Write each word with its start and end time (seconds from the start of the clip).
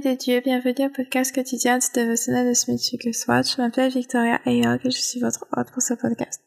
bien-aimés 0.00 0.16
des 0.16 0.16
dieux, 0.16 0.40
bienvenue 0.40 0.86
au 0.86 0.90
podcast 0.90 1.34
quotidien 1.34 1.78
du 1.78 1.86
dévotionnel 1.94 2.48
de 2.48 2.54
Smith 2.54 2.80
Swatch. 3.12 3.56
Je 3.56 3.62
m'appelle 3.62 3.90
Victoria 3.90 4.40
Ayog 4.46 4.80
et 4.84 4.90
je 4.90 4.98
suis 4.98 5.20
votre 5.20 5.46
hôte 5.56 5.70
pour 5.72 5.82
ce 5.82 5.94
podcast. 5.94 6.42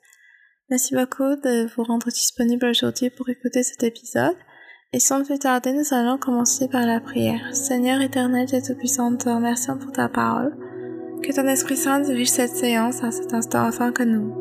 Merci 0.69 0.95
beaucoup 0.95 1.35
de 1.35 1.67
vous 1.75 1.83
rendre 1.83 2.09
disponible 2.09 2.65
aujourd'hui 2.65 3.09
pour 3.09 3.29
écouter 3.29 3.63
cet 3.63 3.83
épisode. 3.83 4.35
Et 4.91 4.99
sans 4.99 5.23
plus 5.23 5.39
tarder, 5.39 5.73
nous 5.73 5.93
allons 5.93 6.17
commencer 6.17 6.67
par 6.67 6.85
la 6.85 6.99
prière. 6.99 7.55
Seigneur 7.55 8.01
éternel 8.01 8.45
Dieu 8.45 8.59
Tout-Puissant, 8.65 9.15
te 9.17 9.29
remercions 9.29 9.77
pour 9.77 9.91
ta 9.91 10.09
parole. 10.09 10.55
Que 11.21 11.33
ton 11.33 11.47
Esprit 11.47 11.77
Saint 11.77 11.99
dirige 11.99 12.29
cette 12.29 12.55
séance 12.55 13.03
à 13.03 13.11
cet 13.11 13.33
instant 13.33 13.65
afin 13.65 13.91
que 13.91 14.03
nous, 14.03 14.33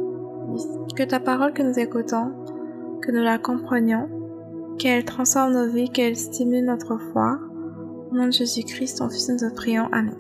que 0.96 1.02
ta 1.02 1.20
parole 1.20 1.52
que 1.52 1.62
nous 1.62 1.78
écoutons, 1.78 2.32
que 3.02 3.10
nous 3.10 3.22
la 3.22 3.38
comprenions, 3.38 4.08
qu'elle 4.78 5.04
transforme 5.04 5.54
nos 5.54 5.70
vies, 5.70 5.90
qu'elle 5.90 6.16
stimule 6.16 6.64
notre 6.64 6.98
foi, 7.12 7.38
nom 8.12 8.26
de 8.26 8.32
Jésus-Christ, 8.32 8.98
ton 8.98 9.08
Fils, 9.08 9.28
nous 9.28 9.38
te 9.38 9.54
prions. 9.54 9.88
Amen. 9.92 10.14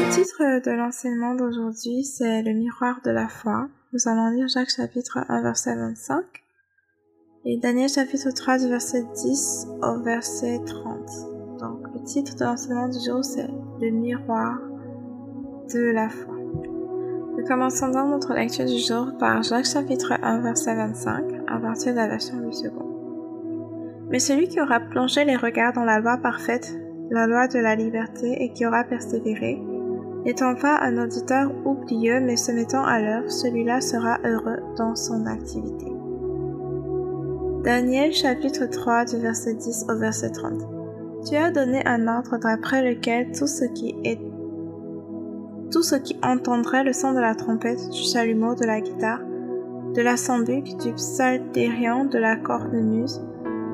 Le 0.00 0.10
titre 0.12 0.64
de 0.64 0.70
l'enseignement 0.70 1.34
d'aujourd'hui, 1.34 2.04
c'est 2.04 2.42
Le 2.42 2.52
miroir 2.52 3.00
de 3.04 3.10
la 3.10 3.28
foi. 3.28 3.68
Nous 3.92 4.08
allons 4.08 4.30
lire 4.30 4.48
Jacques 4.48 4.70
chapitre 4.70 5.18
1 5.28 5.42
verset 5.42 5.76
25 5.76 6.24
et 7.44 7.58
Daniel 7.58 7.88
chapitre 7.88 8.30
3 8.30 8.58
du 8.58 8.68
verset 8.68 9.04
10 9.14 9.66
au 9.82 10.00
verset 10.02 10.60
30. 10.64 11.58
Donc 11.60 11.82
le 11.92 12.02
titre 12.04 12.36
de 12.36 12.44
l'enseignement 12.44 12.88
du 12.88 12.98
jour, 13.04 13.24
c'est 13.24 13.48
Le 13.80 13.90
miroir 13.90 14.58
de 15.72 15.90
la 15.90 16.08
foi. 16.08 16.31
Commençons 17.46 17.88
donc 17.88 18.08
notre 18.08 18.34
lecture 18.34 18.66
du 18.66 18.78
jour 18.78 19.12
par 19.18 19.42
Jacques 19.42 19.66
chapitre 19.66 20.12
1 20.22 20.42
verset 20.42 20.76
25 20.76 21.24
à 21.48 21.58
partir 21.58 21.92
de 21.92 21.96
la 21.96 22.06
version 22.06 22.38
8 22.38 22.52
secondes. 22.52 24.06
Mais 24.10 24.20
celui 24.20 24.46
qui 24.46 24.60
aura 24.60 24.78
plongé 24.78 25.24
les 25.24 25.34
regards 25.34 25.72
dans 25.72 25.84
la 25.84 25.98
loi 25.98 26.18
parfaite, 26.18 26.72
la 27.10 27.26
loi 27.26 27.48
de 27.48 27.58
la 27.58 27.74
liberté 27.74 28.44
et 28.44 28.52
qui 28.52 28.64
aura 28.64 28.84
persévéré, 28.84 29.60
n'étant 30.24 30.54
pas 30.54 30.78
un 30.82 31.02
auditeur 31.02 31.50
oublieux 31.66 32.20
mais 32.20 32.36
se 32.36 32.52
mettant 32.52 32.84
à 32.84 33.00
l'œuvre, 33.00 33.30
celui-là 33.30 33.80
sera 33.80 34.18
heureux 34.24 34.60
dans 34.76 34.94
son 34.94 35.26
activité. 35.26 35.86
Daniel 37.64 38.12
chapitre 38.12 38.66
3 38.66 39.04
du 39.06 39.18
verset 39.18 39.54
10 39.54 39.86
au 39.88 39.98
verset 39.98 40.30
30. 40.30 40.62
Tu 41.28 41.34
as 41.34 41.50
donné 41.50 41.84
un 41.86 42.06
ordre 42.06 42.38
d'après 42.38 42.88
lequel 42.88 43.32
tout 43.32 43.48
ce 43.48 43.64
qui 43.64 43.96
est 44.04 44.31
tout 45.72 45.82
ce 45.82 45.96
qui 45.96 46.16
entendrait 46.22 46.84
le 46.84 46.92
son 46.92 47.14
de 47.14 47.20
la 47.20 47.34
trompette, 47.34 47.88
du 47.88 48.02
chalumeau, 48.02 48.54
de 48.54 48.66
la 48.66 48.80
guitare, 48.80 49.20
de 49.94 50.02
la 50.02 50.18
sambuc, 50.18 50.76
du 50.76 50.92
psalterion, 50.92 52.04
de 52.04 52.18
la 52.18 52.36
cornemuse, 52.36 53.24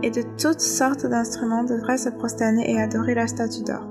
et 0.05 0.11
de 0.11 0.23
toutes 0.41 0.61
sortes 0.61 1.07
d'instruments 1.07 1.65
devrait 1.65 1.99
se 1.99 2.09
prosterner 2.09 2.73
et 2.73 2.81
adorer 2.81 3.15
la 3.15 3.27
statue 3.27 3.65
d'or, 3.65 3.89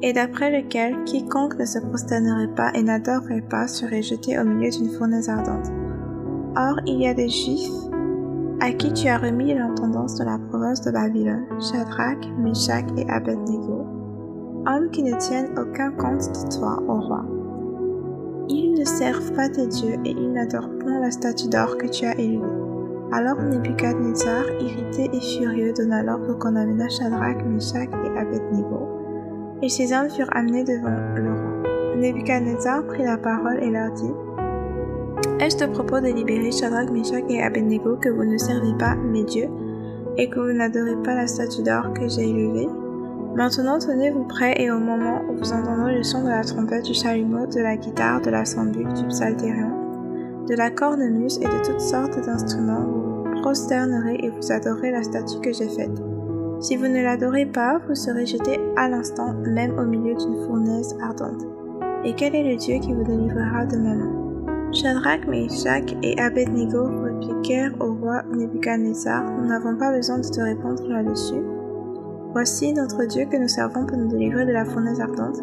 et 0.00 0.14
d'après 0.14 0.62
lequel 0.62 1.04
quiconque 1.04 1.58
ne 1.58 1.66
se 1.66 1.78
prosternerait 1.78 2.54
pas 2.54 2.72
et 2.74 2.82
n'adorerait 2.82 3.42
pas 3.42 3.68
serait 3.68 4.02
jeté 4.02 4.38
au 4.38 4.44
milieu 4.44 4.70
d'une 4.70 4.90
fournaise 4.90 5.28
ardente. 5.28 5.70
Or, 6.56 6.80
il 6.86 7.02
y 7.02 7.06
a 7.06 7.14
des 7.14 7.28
Juifs 7.28 7.70
à 8.60 8.72
qui 8.72 8.92
tu 8.92 9.08
as 9.08 9.18
remis 9.18 9.52
l'intendance 9.52 10.14
de 10.14 10.24
la 10.24 10.38
province 10.38 10.80
de 10.82 10.90
Babylone, 10.90 11.44
Shadrach, 11.60 12.26
Meshach 12.38 12.86
et 12.96 13.10
Abednego, 13.10 13.84
hommes 14.66 14.90
qui 14.90 15.02
ne 15.02 15.16
tiennent 15.18 15.58
aucun 15.58 15.90
compte 15.90 16.20
de 16.20 16.56
toi, 16.56 16.82
au 16.86 17.00
roi. 17.00 17.41
Ils 18.48 18.74
ne 18.78 18.84
servent 18.84 19.32
pas 19.32 19.48
tes 19.48 19.66
dieux 19.66 19.94
et 20.04 20.10
ils 20.10 20.32
n'adorent 20.32 20.70
point 20.80 21.00
la 21.00 21.10
statue 21.10 21.48
d'or 21.48 21.76
que 21.76 21.86
tu 21.86 22.04
as 22.04 22.18
élevée. 22.18 22.42
Alors 23.12 23.40
Nebuchadnezzar, 23.42 24.44
irrité 24.60 25.10
et 25.12 25.20
furieux, 25.20 25.72
donna 25.72 26.02
l'ordre 26.02 26.38
qu'on 26.38 26.56
amena 26.56 26.88
Shadrach, 26.88 27.44
Meshach 27.44 27.90
et 28.04 28.18
Abednego, 28.18 28.88
et 29.60 29.68
ces 29.68 29.92
hommes 29.92 30.08
furent 30.08 30.34
amenés 30.34 30.64
devant 30.64 30.96
le 31.14 31.30
roi. 31.30 31.96
Nebuchadnezzar 31.96 32.84
prit 32.86 33.04
la 33.04 33.18
parole 33.18 33.62
et 33.62 33.70
leur 33.70 33.92
dit 33.92 34.12
Ai-je 35.40 35.58
de 35.58 35.66
propos 35.66 36.00
de 36.00 36.08
libérer 36.08 36.50
Shadrach, 36.50 36.90
Meshach 36.90 37.24
et 37.28 37.42
Abednego 37.42 37.96
que 37.96 38.08
vous 38.08 38.24
ne 38.24 38.38
servez 38.38 38.72
pas 38.78 38.96
mes 38.96 39.24
dieux 39.24 39.48
et 40.16 40.28
que 40.28 40.40
vous 40.40 40.56
n'adorez 40.56 40.96
pas 41.04 41.14
la 41.14 41.26
statue 41.26 41.62
d'or 41.62 41.92
que 41.92 42.08
j'ai 42.08 42.30
élevée? 42.30 42.68
Maintenant 43.34 43.78
tenez-vous 43.78 44.24
prêts 44.24 44.54
et 44.58 44.70
au 44.70 44.78
moment 44.78 45.22
où 45.28 45.36
vous 45.36 45.52
entendrez 45.52 45.96
le 45.96 46.02
son 46.02 46.22
de 46.22 46.28
la 46.28 46.44
trompette, 46.44 46.84
du 46.84 46.92
chalumeau, 46.92 47.46
de 47.46 47.60
la 47.60 47.76
guitare, 47.76 48.20
de 48.20 48.30
la 48.30 48.44
sambuc, 48.44 48.86
du 48.92 49.06
psalterion, 49.06 49.70
de 50.46 50.54
la 50.54 50.70
cornemuse 50.70 51.38
et 51.38 51.46
de 51.46 51.64
toutes 51.64 51.80
sortes 51.80 52.20
d'instruments, 52.26 52.84
vous 52.84 53.40
prosternerez 53.40 54.16
et 54.22 54.28
vous 54.28 54.52
adorez 54.52 54.90
la 54.90 55.02
statue 55.02 55.40
que 55.40 55.52
j'ai 55.52 55.68
faite. 55.68 56.02
Si 56.60 56.76
vous 56.76 56.86
ne 56.86 57.02
l'adorez 57.02 57.46
pas, 57.46 57.80
vous 57.88 57.94
serez 57.94 58.26
jeté 58.26 58.60
à 58.76 58.88
l'instant 58.88 59.32
même 59.32 59.78
au 59.78 59.84
milieu 59.84 60.14
d'une 60.14 60.46
fournaise 60.46 60.94
ardente. 61.02 61.46
Et 62.04 62.14
quel 62.14 62.34
est 62.34 62.50
le 62.50 62.56
Dieu 62.56 62.78
qui 62.80 62.92
vous 62.92 63.02
délivrera 63.02 63.64
de 63.64 63.78
ma 63.78 63.94
main? 63.94 64.72
Shadrach, 64.72 65.26
Meshach 65.26 65.94
et 66.02 66.20
Abednego 66.20 66.84
répliquèrent 67.02 67.74
au 67.80 67.94
roi 67.94 68.22
Nebuchadnezzar, 68.30 69.24
nous 69.24 69.48
n'avons 69.48 69.76
pas 69.76 69.90
besoin 69.90 70.18
de 70.18 70.28
te 70.28 70.40
répondre 70.40 70.86
là-dessus. 70.88 71.42
Voici 72.32 72.72
notre 72.72 73.04
Dieu 73.04 73.26
que 73.26 73.36
nous 73.36 73.48
servons 73.48 73.84
pour 73.84 73.98
nous 73.98 74.08
délivrer 74.08 74.46
de 74.46 74.52
la 74.52 74.64
fournaise 74.64 75.00
ardente, 75.02 75.40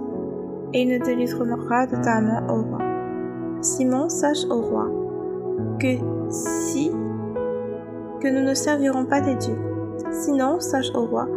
et 0.74 0.82
il 0.82 0.98
nous 0.98 1.06
délivrera 1.06 1.86
de 1.86 1.96
ta 2.02 2.20
main 2.20 2.48
au 2.50 2.64
roi. 2.64 2.80
Simon, 3.62 4.10
sache 4.10 4.46
au 4.50 4.60
roi 4.60 4.90
que 5.80 5.98
si 6.32 6.90
que 8.20 8.28
nous 8.28 8.44
ne 8.44 8.56
servirons 8.56 9.06
pas 9.06 9.22
tes 9.22 9.36
dieux. 9.36 9.58
Sinon, 10.12 10.60
sache 10.60 10.90
au 10.96 11.06
roi 11.06 11.28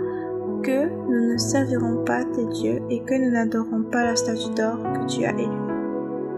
que 0.62 0.88
nous 0.88 1.32
ne 1.32 1.36
servirons 1.36 2.02
pas 2.04 2.24
tes 2.24 2.46
dieux 2.46 2.80
et 2.88 3.00
que 3.00 3.14
nous 3.14 3.30
n'adorons 3.30 3.82
pas 3.82 4.04
la 4.04 4.16
statue 4.16 4.54
d'or 4.56 4.78
que 4.78 5.06
tu 5.06 5.24
as 5.26 5.32
élevée. 5.32 5.50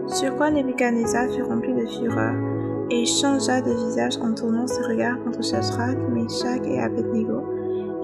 Sur 0.07 0.35
quoi 0.35 0.51
Nebuchadnezzar 0.51 1.29
fut 1.29 1.43
rempli 1.43 1.73
de 1.73 1.85
fureur 1.85 2.35
et 2.89 3.05
changea 3.05 3.61
de 3.61 3.71
visage 3.71 4.17
en 4.17 4.33
tournant 4.33 4.67
ses 4.67 4.83
regards 4.83 5.23
contre 5.23 5.41
Shadrach, 5.41 5.97
Meshach 6.11 6.61
et 6.65 6.81
Abednego 6.81 7.54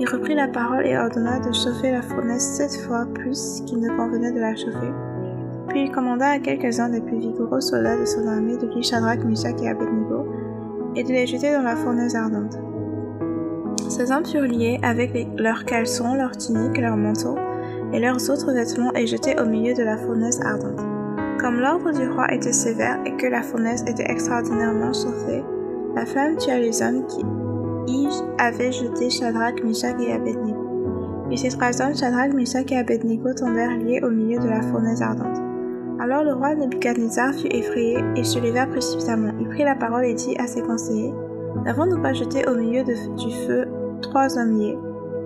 il 0.02 0.10
reprit 0.10 0.34
la 0.34 0.48
parole 0.48 0.88
et 0.88 0.98
ordonna 0.98 1.40
de 1.40 1.54
chauffer 1.54 1.92
la 1.92 2.02
fournaise 2.02 2.42
sept 2.42 2.76
fois 2.88 3.06
plus 3.14 3.62
qu'il 3.68 3.80
ne 3.80 3.96
convenait 3.96 4.32
de 4.32 4.40
la 4.40 4.56
chauffer. 4.56 4.92
Puis 5.68 5.84
il 5.84 5.92
commanda 5.92 6.28
à 6.28 6.40
quelques-uns 6.40 6.90
des 6.90 7.02
plus 7.02 7.20
vigoureux 7.20 7.62
soldats 7.62 7.98
de 7.98 8.06
son 8.06 8.28
armée 8.28 8.58
de 8.58 8.66
tuer 8.66 8.82
Shadrach, 8.82 9.24
Meshach 9.24 9.62
et 9.62 9.70
Abednego, 9.70 10.26
et 10.96 11.04
de 11.04 11.10
les 11.10 11.28
jeter 11.28 11.54
dans 11.54 11.62
la 11.62 11.76
fournaise 11.76 12.16
ardente. 12.16 12.58
Ces 13.90 14.12
hommes 14.12 14.26
furent 14.26 14.42
liés 14.42 14.80
avec 14.82 15.12
leurs 15.38 15.66
caleçons, 15.66 16.16
leurs 16.16 16.36
tuniques, 16.36 16.80
leurs 16.80 16.98
manteaux 16.98 17.38
et 17.94 18.00
leurs 18.00 18.28
autres 18.32 18.54
vêtements 18.54 18.94
et 18.96 19.06
jetés 19.06 19.40
au 19.40 19.46
milieu 19.46 19.76
de 19.76 19.84
la 19.84 19.98
fournaise 19.98 20.42
ardente. 20.44 20.82
Comme 21.40 21.60
l'ordre 21.60 21.92
du 21.92 22.10
roi 22.10 22.26
était 22.34 22.54
sévère 22.54 23.00
et 23.06 23.16
que 23.18 23.28
la 23.28 23.44
fournaise 23.44 23.84
était 23.86 24.10
extraordinairement 24.10 24.94
chauffée, 24.94 25.44
la 25.96 26.08
flamme 26.08 26.38
tua 26.38 26.58
les 26.58 26.82
hommes 26.82 27.06
qui 27.06 27.24
Yves 27.88 28.24
avait 28.38 28.72
jeté 28.72 29.10
Shadrach, 29.10 29.64
Meshach 29.64 30.00
et 30.00 30.14
Abednego. 30.14 31.28
Et 31.32 31.38
ces 31.38 31.50
trois 31.50 31.82
hommes, 31.82 31.96
Shadrach, 31.96 32.34
Meshach 32.34 32.72
et 32.72 32.78
Abednego, 32.78 33.34
tombèrent 33.34 33.78
liés 33.78 34.02
au 34.04 34.10
milieu 34.10 34.40
de 34.40 34.48
la 34.48 34.62
fournaise 34.62 35.02
ardente. 35.02 35.38
Alors 36.00 36.24
le 36.24 36.34
roi 36.34 36.56
Nebuchadnezzar 36.56 37.34
fut 37.34 37.54
effrayé 37.56 38.00
et 38.16 38.24
se 38.24 38.40
leva 38.40 38.66
précipitamment. 38.66 39.34
Il 39.40 39.48
prit 39.50 39.64
la 39.64 39.76
parole 39.76 40.06
et 40.06 40.14
dit 40.14 40.36
à 40.40 40.48
ses 40.48 40.62
conseillers 40.62 41.14
N'avons-nous 41.64 42.02
pas 42.02 42.14
jeté 42.14 42.48
au 42.48 42.56
milieu 42.56 42.84
du 42.84 43.32
feu 43.46 43.66
trois 44.02 44.38
hommes 44.38 44.58
liés? 44.58 44.78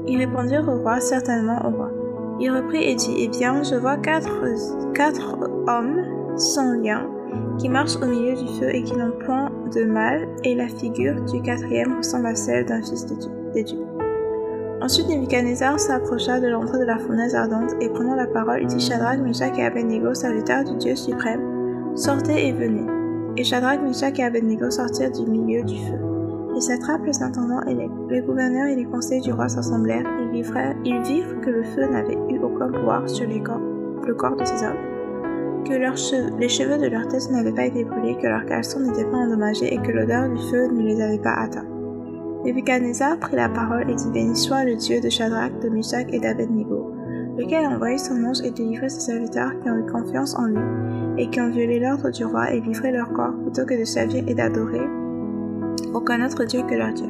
Ils 0.08 0.18
répondirent 0.18 0.68
au 0.68 0.80
roi 0.80 1.00
Certainement 1.00 1.60
au 1.66 1.70
roi. 1.70 1.92
Il 2.40 2.52
reprit 2.52 2.84
et 2.84 2.96
dit 2.96 3.16
Eh 3.20 3.28
bien, 3.30 3.64
je 3.64 3.76
vois 3.76 3.98
quatre, 3.98 4.44
quatre 4.94 5.40
hommes 5.68 6.36
sans 6.36 6.74
lien 6.74 7.08
qui 7.58 7.70
marchent 7.70 7.96
au 8.02 8.06
milieu 8.06 8.36
du 8.36 8.48
feu 8.60 8.76
et 8.76 8.84
qui 8.84 8.96
n'ont 8.96 9.14
point 9.26 9.50
de 9.70 9.86
mal, 9.86 10.28
et 10.44 10.56
la 10.56 10.68
figure 10.68 11.22
du 11.26 11.42
quatrième 11.42 11.98
ressemble 11.98 12.28
à 12.28 12.36
celle 12.36 12.66
d'un 12.66 12.82
fils 12.82 13.06
des 13.54 13.64
dieux. 13.64 13.86
Ensuite 14.82 15.08
Nebuchadnezzar 15.08 15.80
s'approcha 15.80 16.40
de 16.40 16.48
l'entrée 16.48 16.80
de 16.80 16.86
la 16.86 16.98
fournaise 16.98 17.36
ardente, 17.36 17.74
et 17.82 17.90
prenant 17.90 18.16
la 18.16 18.28
parole, 18.28 18.66
dit 18.66 18.80
Shadrach, 18.80 19.20
Meshach 19.20 19.58
et 19.58 19.66
Abednego, 19.66 20.14
serviteurs 20.14 20.64
du 20.64 20.76
Dieu 20.78 20.96
suprême, 20.96 21.96
sortez 21.96 22.48
et 22.48 22.54
venez. 22.54 22.86
Et 23.38 23.44
Shadrach, 23.44 23.82
Meshach 23.82 24.20
et 24.20 24.24
Abednego 24.24 24.70
sortirent 24.70 25.12
du 25.12 25.30
milieu 25.30 25.64
du 25.64 25.76
feu. 25.76 26.00
Les 26.54 26.62
satrapes, 26.62 27.06
les 27.06 27.22
intendants 27.22 27.62
et 27.64 27.74
les, 27.74 28.22
gouverneurs 28.22 28.68
et 28.68 28.76
les 28.76 28.86
conseils 28.86 29.22
du 29.22 29.34
roi 29.34 29.50
s'assemblèrent, 29.50 30.06
et 30.06 30.38
ils 30.86 31.02
virent 31.02 31.42
que 31.42 31.50
le 31.50 31.64
feu 31.64 31.88
n'avait 31.88 32.18
eu 32.30 32.40
aucun 32.40 32.72
pouvoir 32.72 33.10
sur 33.10 33.28
les 33.28 33.42
corps, 33.42 33.62
le 34.06 34.14
corps 34.14 34.36
de 34.36 34.46
ces 34.46 34.64
hommes 34.66 34.95
que 35.68 36.40
les 36.40 36.50
cheveux 36.50 36.78
de 36.78 36.88
leur 36.88 37.08
tête 37.08 37.30
n'avaient 37.32 37.52
pas 37.52 37.66
été 37.66 37.84
brûlés, 37.84 38.16
que 38.22 38.28
leurs 38.28 38.46
caleçons 38.46 38.80
n'étaient 38.80 39.06
pas 39.06 39.18
endommagés 39.18 39.74
et 39.74 39.78
que 39.78 39.92
l'odeur 39.92 40.30
du 40.30 40.42
feu 40.50 40.68
ne 40.68 40.82
les 40.84 41.02
avait 41.02 41.20
pas 41.20 41.34
atteints. 41.34 41.68
Nebuchadnezzar 42.46 43.18
prit 43.18 43.36
la 43.36 43.50
parole 43.50 43.90
et 43.90 43.96
dit 43.96 44.10
Béni 44.12 44.36
soit 44.36 44.64
le 44.64 44.76
Dieu 44.76 45.02
de 45.02 45.10
Shadrach, 45.10 45.60
de 45.62 45.70
Meshach 45.70 46.06
et 46.10 46.20
d'Abednego, 46.20 46.92
lequel 47.38 47.66
a 47.66 47.70
envoyé 47.70 47.98
son 47.98 48.24
ange 48.24 48.42
et 48.44 48.52
délivré 48.52 48.88
ses 48.88 49.00
serviteurs 49.00 49.60
qui 49.60 49.70
ont 49.70 49.78
eu 49.78 49.92
confiance 49.92 50.36
en 50.36 50.46
lui 50.46 50.62
et 51.18 51.30
qui 51.30 51.42
ont 51.42 51.50
violé 51.50 51.80
l'ordre 51.80 52.12
du 52.12 52.24
roi 52.24 52.52
et 52.52 52.62
livré 52.62 52.92
leur 52.92 53.12
corps 53.14 53.34
plutôt 53.44 53.66
que 53.66 53.80
de 53.80 53.86
servir 53.86 54.24
et 54.28 54.36
d'adorer 54.36 54.88
aucun 55.94 56.26
autre 56.26 56.44
Dieu 56.44 56.62
que 56.70 56.76
leur 56.76 56.94
Dieu. 56.94 57.10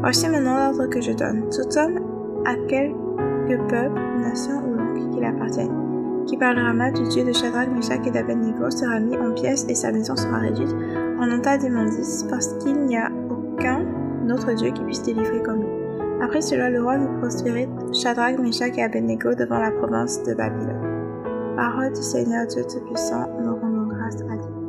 Voici 0.00 0.28
maintenant 0.28 0.56
l'ordre 0.56 0.86
que 0.86 1.00
je 1.00 1.12
donne. 1.12 1.48
Tout 1.50 1.78
homme 1.78 2.00
à 2.46 2.54
quelque 2.68 3.56
peuple, 3.68 4.00
nation 4.20 4.62
ou 4.66 4.74
langue 4.74 5.10
qu'il 5.10 5.24
appartienne, 5.24 5.79
qui 6.26 6.36
parlera 6.36 6.72
mal 6.72 6.92
du 6.92 7.02
Dieu 7.08 7.24
de 7.24 7.32
Shadrach, 7.32 7.68
Meshach 7.68 8.06
et 8.06 8.10
d'Abednego 8.10 8.70
sera 8.70 9.00
mis 9.00 9.16
en 9.16 9.32
pièces 9.32 9.66
et 9.68 9.74
sa 9.74 9.92
maison 9.92 10.16
sera 10.16 10.38
réduite 10.38 10.74
en 11.18 11.30
un 11.30 11.40
tas 11.40 11.58
d'immondices 11.58 12.24
parce 12.28 12.54
qu'il 12.58 12.86
n'y 12.86 12.96
a 12.96 13.10
aucun 13.30 13.84
autre 14.30 14.52
Dieu 14.54 14.70
qui 14.70 14.82
puisse 14.84 15.02
délivrer 15.02 15.42
comme 15.42 15.62
lui. 15.62 15.80
Après 16.22 16.40
cela, 16.40 16.70
le 16.70 16.82
roi 16.82 16.98
nous 16.98 17.18
prospérait 17.18 17.68
Shadrach, 17.92 18.38
Meshach 18.38 18.76
et 18.76 18.82
Abednego 18.82 19.34
devant 19.34 19.58
la 19.58 19.70
province 19.70 20.22
de 20.22 20.34
Babylone. 20.34 21.56
Parole 21.56 21.92
du 21.92 22.02
Seigneur 22.02 22.46
Dieu 22.46 22.62
Tout-Puissant, 22.62 23.26
nous 23.40 23.56
rendons 23.56 23.88
grâce 23.88 24.20
à 24.20 24.36
Dieu. 24.36 24.60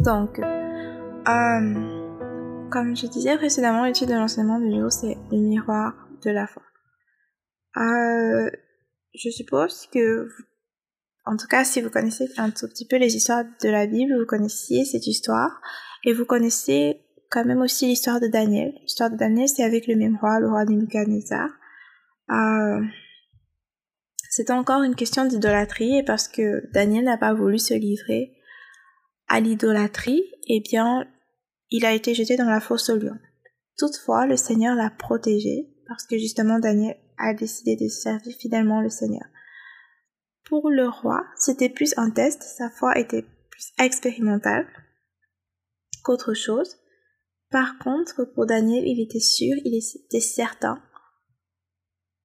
Donc, 0.00 0.40
euh, 0.40 1.74
comme 2.70 2.96
je 2.96 3.06
disais 3.06 3.36
précédemment, 3.36 3.84
l'étude 3.84 4.08
de 4.08 4.14
l'enseignement 4.14 4.58
du 4.58 4.72
jour, 4.72 4.90
c'est 4.90 5.16
le 5.30 5.38
miroir 5.38 5.94
de 6.24 6.30
la 6.30 6.46
foi. 6.46 6.62
Euh, 7.76 8.50
je 9.14 9.30
suppose 9.30 9.86
que, 9.92 10.28
en 11.24 11.36
tout 11.36 11.46
cas, 11.46 11.64
si 11.64 11.80
vous 11.80 11.90
connaissez 11.90 12.28
un 12.36 12.50
tout 12.50 12.68
petit 12.68 12.86
peu 12.86 12.96
les 12.96 13.16
histoires 13.16 13.44
de 13.62 13.68
la 13.68 13.86
Bible, 13.86 14.18
vous 14.18 14.26
connaissiez 14.26 14.84
cette 14.84 15.06
histoire 15.06 15.60
et 16.04 16.12
vous 16.12 16.24
connaissez 16.24 17.00
quand 17.30 17.44
même 17.44 17.60
aussi 17.60 17.86
l'histoire 17.86 18.20
de 18.20 18.26
Daniel. 18.26 18.74
L'histoire 18.82 19.10
de 19.10 19.16
Daniel, 19.16 19.48
c'est 19.48 19.64
avec 19.64 19.86
le 19.86 19.96
même 19.96 20.16
roi, 20.16 20.40
le 20.40 20.48
roi 20.48 20.64
Nebuchadnezzar. 20.64 21.48
Euh, 22.30 22.80
c'était 24.30 24.52
encore 24.52 24.82
une 24.82 24.94
question 24.94 25.24
d'idolâtrie 25.24 25.98
et 25.98 26.02
parce 26.02 26.28
que 26.28 26.70
Daniel 26.72 27.04
n'a 27.04 27.18
pas 27.18 27.34
voulu 27.34 27.58
se 27.58 27.74
livrer 27.74 28.32
à 29.28 29.40
l'idolâtrie, 29.40 30.22
eh 30.48 30.60
bien, 30.60 31.06
il 31.70 31.86
a 31.86 31.92
été 31.92 32.14
jeté 32.14 32.36
dans 32.36 32.48
la 32.48 32.60
fosse 32.60 32.90
au 32.90 32.96
lion. 32.96 33.16
Toutefois, 33.78 34.26
le 34.26 34.36
Seigneur 34.36 34.74
l'a 34.74 34.90
protégé 34.90 35.68
parce 35.88 36.06
que 36.06 36.18
justement 36.18 36.58
Daniel 36.58 36.96
a 37.22 37.32
décidé 37.32 37.76
de 37.76 37.88
servir 37.88 38.36
fidèlement 38.36 38.82
le 38.82 38.90
Seigneur. 38.90 39.24
Pour 40.44 40.68
le 40.68 40.88
roi, 40.88 41.24
c'était 41.36 41.70
plus 41.70 41.94
un 41.96 42.10
test, 42.10 42.42
sa 42.42 42.68
foi 42.68 42.98
était 42.98 43.24
plus 43.50 43.72
expérimentale 43.78 44.66
qu'autre 46.02 46.34
chose. 46.34 46.76
Par 47.50 47.78
contre, 47.78 48.24
pour 48.34 48.46
Daniel, 48.46 48.84
il 48.86 49.00
était 49.00 49.20
sûr, 49.20 49.54
il 49.64 49.74
était 49.76 50.20
certain. 50.20 50.82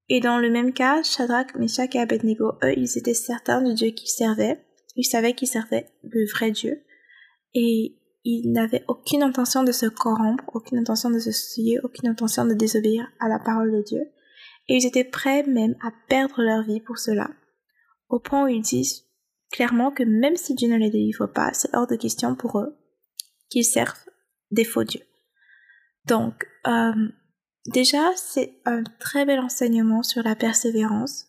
Et 0.10 0.20
dans 0.20 0.40
le 0.40 0.50
même 0.50 0.74
cas, 0.74 1.04
Shadrach, 1.04 1.54
Meshach 1.56 1.94
et 1.96 2.00
Abednego, 2.00 2.54
eux, 2.64 2.74
ils 2.78 2.98
étaient 2.98 3.14
certains 3.14 3.62
du 3.62 3.74
Dieu 3.74 3.90
qu'ils 3.92 4.10
servaient. 4.10 4.66
Ils 4.96 5.04
savaient 5.04 5.34
qu'ils 5.34 5.50
servaient 5.50 5.90
le 6.04 6.26
vrai 6.32 6.52
Dieu. 6.52 6.82
Et 7.54 7.98
ils 8.24 8.52
n'avaient 8.52 8.86
aucune 8.88 9.22
intention 9.22 9.64
de 9.64 9.72
se 9.72 9.86
corrompre, 9.86 10.44
aucune 10.54 10.80
intention 10.80 11.10
de 11.10 11.20
se 11.20 11.32
souiller, 11.32 11.80
aucune 11.84 12.10
intention 12.10 12.46
de 12.46 12.54
désobéir 12.54 13.08
à 13.20 13.28
la 13.28 13.40
parole 13.40 13.72
de 13.72 13.82
Dieu. 13.82 14.02
Et 14.68 14.76
ils 14.76 14.86
étaient 14.86 15.04
prêts 15.04 15.44
même 15.44 15.76
à 15.82 15.92
perdre 16.08 16.42
leur 16.42 16.64
vie 16.64 16.82
pour 16.82 16.98
cela. 16.98 17.30
Au 18.10 18.20
point 18.20 18.44
où 18.44 18.48
ils 18.48 18.62
disent 18.62 19.06
clairement 19.52 19.92
que 19.92 20.04
même 20.04 20.36
si 20.36 20.56
Dieu 20.56 20.70
ne 20.70 20.78
les 20.78 20.90
délivre 20.90 21.28
pas, 21.28 21.54
c'est 21.54 21.74
hors 21.74 21.88
de 21.88 21.96
question 21.96 22.36
pour 22.36 22.60
eux 22.60 22.78
qu'ils 23.50 23.66
servent 23.66 24.06
des 24.52 24.66
faux 24.66 24.84
dieux. 24.84 25.06
Donc, 26.06 26.48
euh, 26.68 27.10
déjà, 27.68 28.12
c'est 28.16 28.60
un 28.66 28.84
très 29.00 29.26
bel 29.26 29.40
enseignement 29.40 30.04
sur 30.04 30.24
la 30.24 30.36
persévérance. 30.36 31.26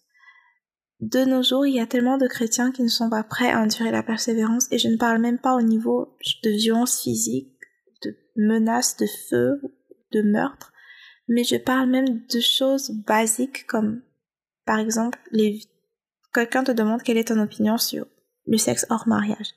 De 1.01 1.25
nos 1.25 1.43
jours, 1.43 1.67
il 1.67 1.75
y 1.75 1.81
a 1.81 1.87
tellement 1.87 2.19
de 2.19 2.27
chrétiens 2.27 2.73
qui 2.73 2.83
ne 2.83 2.89
sont 2.89 3.09
pas 3.09 3.23
prêts 3.23 3.51
à 3.51 3.61
endurer 3.61 3.93
la 3.93 4.03
persévérance, 4.03 4.67
et 4.73 4.79
je 4.79 4.89
ne 4.89 4.97
parle 4.97 5.21
même 5.21 5.39
pas 5.39 5.55
au 5.55 5.63
niveau 5.63 6.17
de 6.43 6.51
violence 6.51 7.03
physique, 7.03 7.53
de 8.03 8.17
menaces 8.37 8.97
de 8.97 9.07
feu, 9.29 9.61
de 10.13 10.23
meurtre, 10.23 10.73
mais 11.29 11.45
je 11.45 11.57
parle 11.57 11.91
même 11.91 12.27
de 12.27 12.41
choses 12.41 12.91
basiques 13.07 13.67
comme, 13.67 14.03
par 14.65 14.79
exemple, 14.79 15.19
les... 15.31 15.61
quelqu'un 16.35 16.65
te 16.65 16.73
demande 16.73 17.03
quelle 17.03 17.19
est 17.19 17.29
ton 17.29 17.41
opinion 17.41 17.79
sur 17.79 18.07
le 18.47 18.59
sexe 18.59 18.87
hors 18.91 19.07
mariage. 19.07 19.55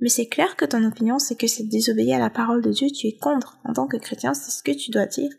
Mais 0.00 0.08
c'est 0.08 0.26
clair 0.26 0.56
que 0.56 0.64
ton 0.64 0.84
opinion, 0.84 1.18
c'est 1.18 1.36
que 1.36 1.46
c'est 1.46 1.68
désobéir 1.68 2.16
à 2.16 2.20
la 2.20 2.30
parole 2.30 2.62
de 2.62 2.70
Dieu, 2.70 2.88
tu 2.90 3.06
es 3.06 3.16
contre. 3.16 3.58
En 3.64 3.72
tant 3.72 3.86
que 3.86 3.96
chrétien, 3.96 4.34
c'est 4.34 4.50
ce 4.50 4.62
que 4.62 4.76
tu 4.76 4.90
dois 4.90 5.06
dire. 5.06 5.30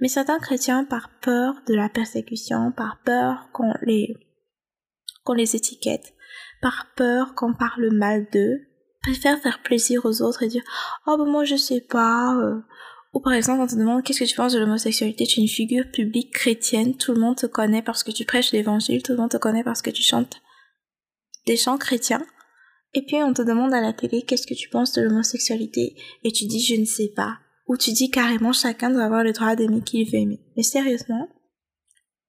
Mais 0.00 0.08
certains 0.08 0.40
chrétiens, 0.40 0.84
par 0.84 1.10
peur 1.20 1.54
de 1.68 1.74
la 1.74 1.88
persécution, 1.88 2.72
par 2.72 3.00
peur 3.04 3.48
qu'on 3.52 3.72
les, 3.82 4.16
qu'on 5.24 5.34
les 5.34 5.54
étiquette, 5.54 6.14
par 6.60 6.92
peur 6.96 7.34
qu'on 7.34 7.54
parle 7.54 7.90
mal 7.92 8.26
d'eux, 8.32 8.60
préfèrent 9.02 9.40
faire 9.40 9.62
plaisir 9.62 10.04
aux 10.04 10.22
autres 10.22 10.42
et 10.42 10.48
dire, 10.48 10.64
oh 11.06 11.16
ben 11.16 11.26
moi 11.26 11.44
je 11.44 11.56
sais 11.56 11.80
pas, 11.80 12.34
euh. 12.36 12.60
Ou 13.12 13.20
par 13.20 13.34
exemple, 13.34 13.60
on 13.60 13.66
te 13.66 13.74
demande 13.74 14.02
qu'est-ce 14.02 14.20
que 14.20 14.28
tu 14.28 14.36
penses 14.36 14.54
de 14.54 14.58
l'homosexualité, 14.58 15.26
tu 15.26 15.40
es 15.40 15.42
une 15.42 15.48
figure 15.48 15.90
publique 15.90 16.32
chrétienne, 16.32 16.96
tout 16.96 17.12
le 17.12 17.20
monde 17.20 17.36
te 17.36 17.46
connaît 17.46 17.82
parce 17.82 18.02
que 18.02 18.10
tu 18.10 18.24
prêches 18.24 18.52
l'évangile, 18.52 19.02
tout 19.02 19.12
le 19.12 19.18
monde 19.18 19.30
te 19.30 19.36
connaît 19.36 19.64
parce 19.64 19.82
que 19.82 19.90
tu 19.90 20.02
chantes 20.02 20.40
des 21.46 21.56
chants 21.56 21.78
chrétiens. 21.78 22.24
Et 22.94 23.02
puis 23.04 23.16
on 23.16 23.32
te 23.32 23.42
demande 23.42 23.74
à 23.74 23.80
la 23.80 23.92
télé 23.92 24.22
qu'est-ce 24.22 24.46
que 24.46 24.54
tu 24.54 24.68
penses 24.68 24.92
de 24.92 25.02
l'homosexualité? 25.02 25.96
Et 26.24 26.32
tu 26.32 26.46
dis 26.46 26.64
je 26.64 26.80
ne 26.80 26.84
sais 26.84 27.12
pas. 27.14 27.38
Ou 27.66 27.76
tu 27.76 27.92
dis 27.92 28.10
carrément 28.10 28.52
chacun 28.52 28.90
doit 28.90 29.04
avoir 29.04 29.24
le 29.24 29.32
droit 29.32 29.56
d'aimer 29.56 29.82
qui 29.82 30.04
veut 30.04 30.18
aimer. 30.18 30.40
Mais 30.56 30.62
sérieusement 30.62 31.28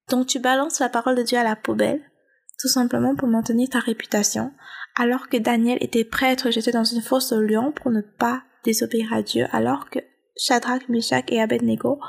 Donc 0.09 0.27
tu 0.27 0.39
balances 0.39 0.79
la 0.79 0.89
parole 0.89 1.15
de 1.15 1.23
Dieu 1.23 1.37
à 1.37 1.43
la 1.43 1.55
poubelle, 1.55 2.01
tout 2.59 2.67
simplement 2.67 3.15
pour 3.15 3.27
maintenir 3.27 3.69
ta 3.69 3.79
réputation, 3.79 4.51
alors 4.95 5.29
que 5.29 5.37
Daniel 5.37 5.77
était 5.81 6.05
prêt 6.05 6.27
à 6.27 6.31
être 6.31 6.51
jeté 6.51 6.71
dans 6.71 6.83
une 6.83 7.01
fosse 7.01 7.31
au 7.31 7.41
lion 7.41 7.71
pour 7.71 7.91
ne 7.91 8.01
pas 8.01 8.43
désobéir 8.63 9.11
à 9.13 9.21
Dieu, 9.21 9.47
alors 9.51 9.89
que 9.89 9.99
Shadrach, 10.37 10.89
Meshach 10.89 11.25
et 11.29 11.41
Abednego 11.41 11.99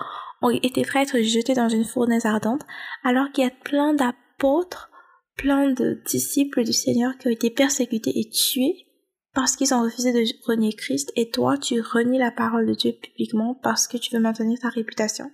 ont 0.42 0.50
été 0.50 0.82
prêts 0.82 1.00
à 1.00 1.02
être 1.02 1.20
jetés 1.22 1.54
dans 1.54 1.68
une 1.68 1.84
fournaise 1.84 2.26
ardente, 2.26 2.62
alors 3.02 3.30
qu'il 3.32 3.44
y 3.44 3.46
a 3.46 3.50
plein 3.50 3.94
d'apôtres 3.94 4.90
plein 5.36 5.70
de 5.70 6.00
disciples 6.06 6.64
du 6.64 6.72
Seigneur 6.72 7.16
qui 7.18 7.28
ont 7.28 7.32
été 7.32 7.50
persécutés 7.50 8.18
et 8.18 8.28
tués 8.28 8.86
parce 9.34 9.56
qu'ils 9.56 9.74
ont 9.74 9.82
refusé 9.82 10.12
de 10.12 10.24
renier 10.46 10.72
Christ 10.72 11.12
et 11.16 11.30
toi 11.30 11.58
tu 11.58 11.80
renies 11.80 12.18
la 12.18 12.30
parole 12.30 12.66
de 12.66 12.74
Dieu 12.74 12.92
publiquement 12.92 13.58
parce 13.62 13.88
que 13.88 13.96
tu 13.96 14.14
veux 14.14 14.22
maintenir 14.22 14.58
ta 14.60 14.68
réputation. 14.68 15.30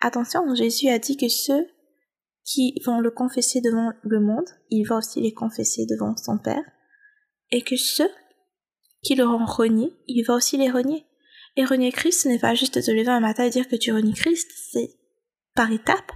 Attention, 0.00 0.54
Jésus 0.54 0.88
a 0.88 0.98
dit 0.98 1.16
que 1.16 1.28
ceux 1.28 1.66
qui 2.44 2.74
vont 2.84 3.00
le 3.00 3.10
confesser 3.10 3.60
devant 3.60 3.92
le 4.02 4.20
monde, 4.20 4.48
il 4.68 4.84
va 4.84 4.96
aussi 4.96 5.20
les 5.20 5.32
confesser 5.32 5.86
devant 5.86 6.16
son 6.16 6.38
Père 6.38 6.64
et 7.50 7.62
que 7.62 7.76
ceux 7.76 8.10
qui 9.02 9.14
l'auront 9.14 9.46
renié, 9.46 9.92
il 10.08 10.24
va 10.24 10.34
aussi 10.34 10.56
les 10.56 10.70
renier. 10.70 11.06
Et 11.56 11.64
renier 11.64 11.92
Christ, 11.92 12.22
ce 12.22 12.28
n'est 12.28 12.38
pas 12.38 12.54
juste 12.54 12.82
te 12.82 12.90
lever 12.90 13.08
un 13.08 13.20
matin 13.20 13.44
et 13.44 13.50
dire 13.50 13.68
que 13.68 13.76
tu 13.76 13.92
renies 13.92 14.14
Christ, 14.14 14.50
c'est 14.72 14.90
par 15.54 15.70
étapes 15.70 16.12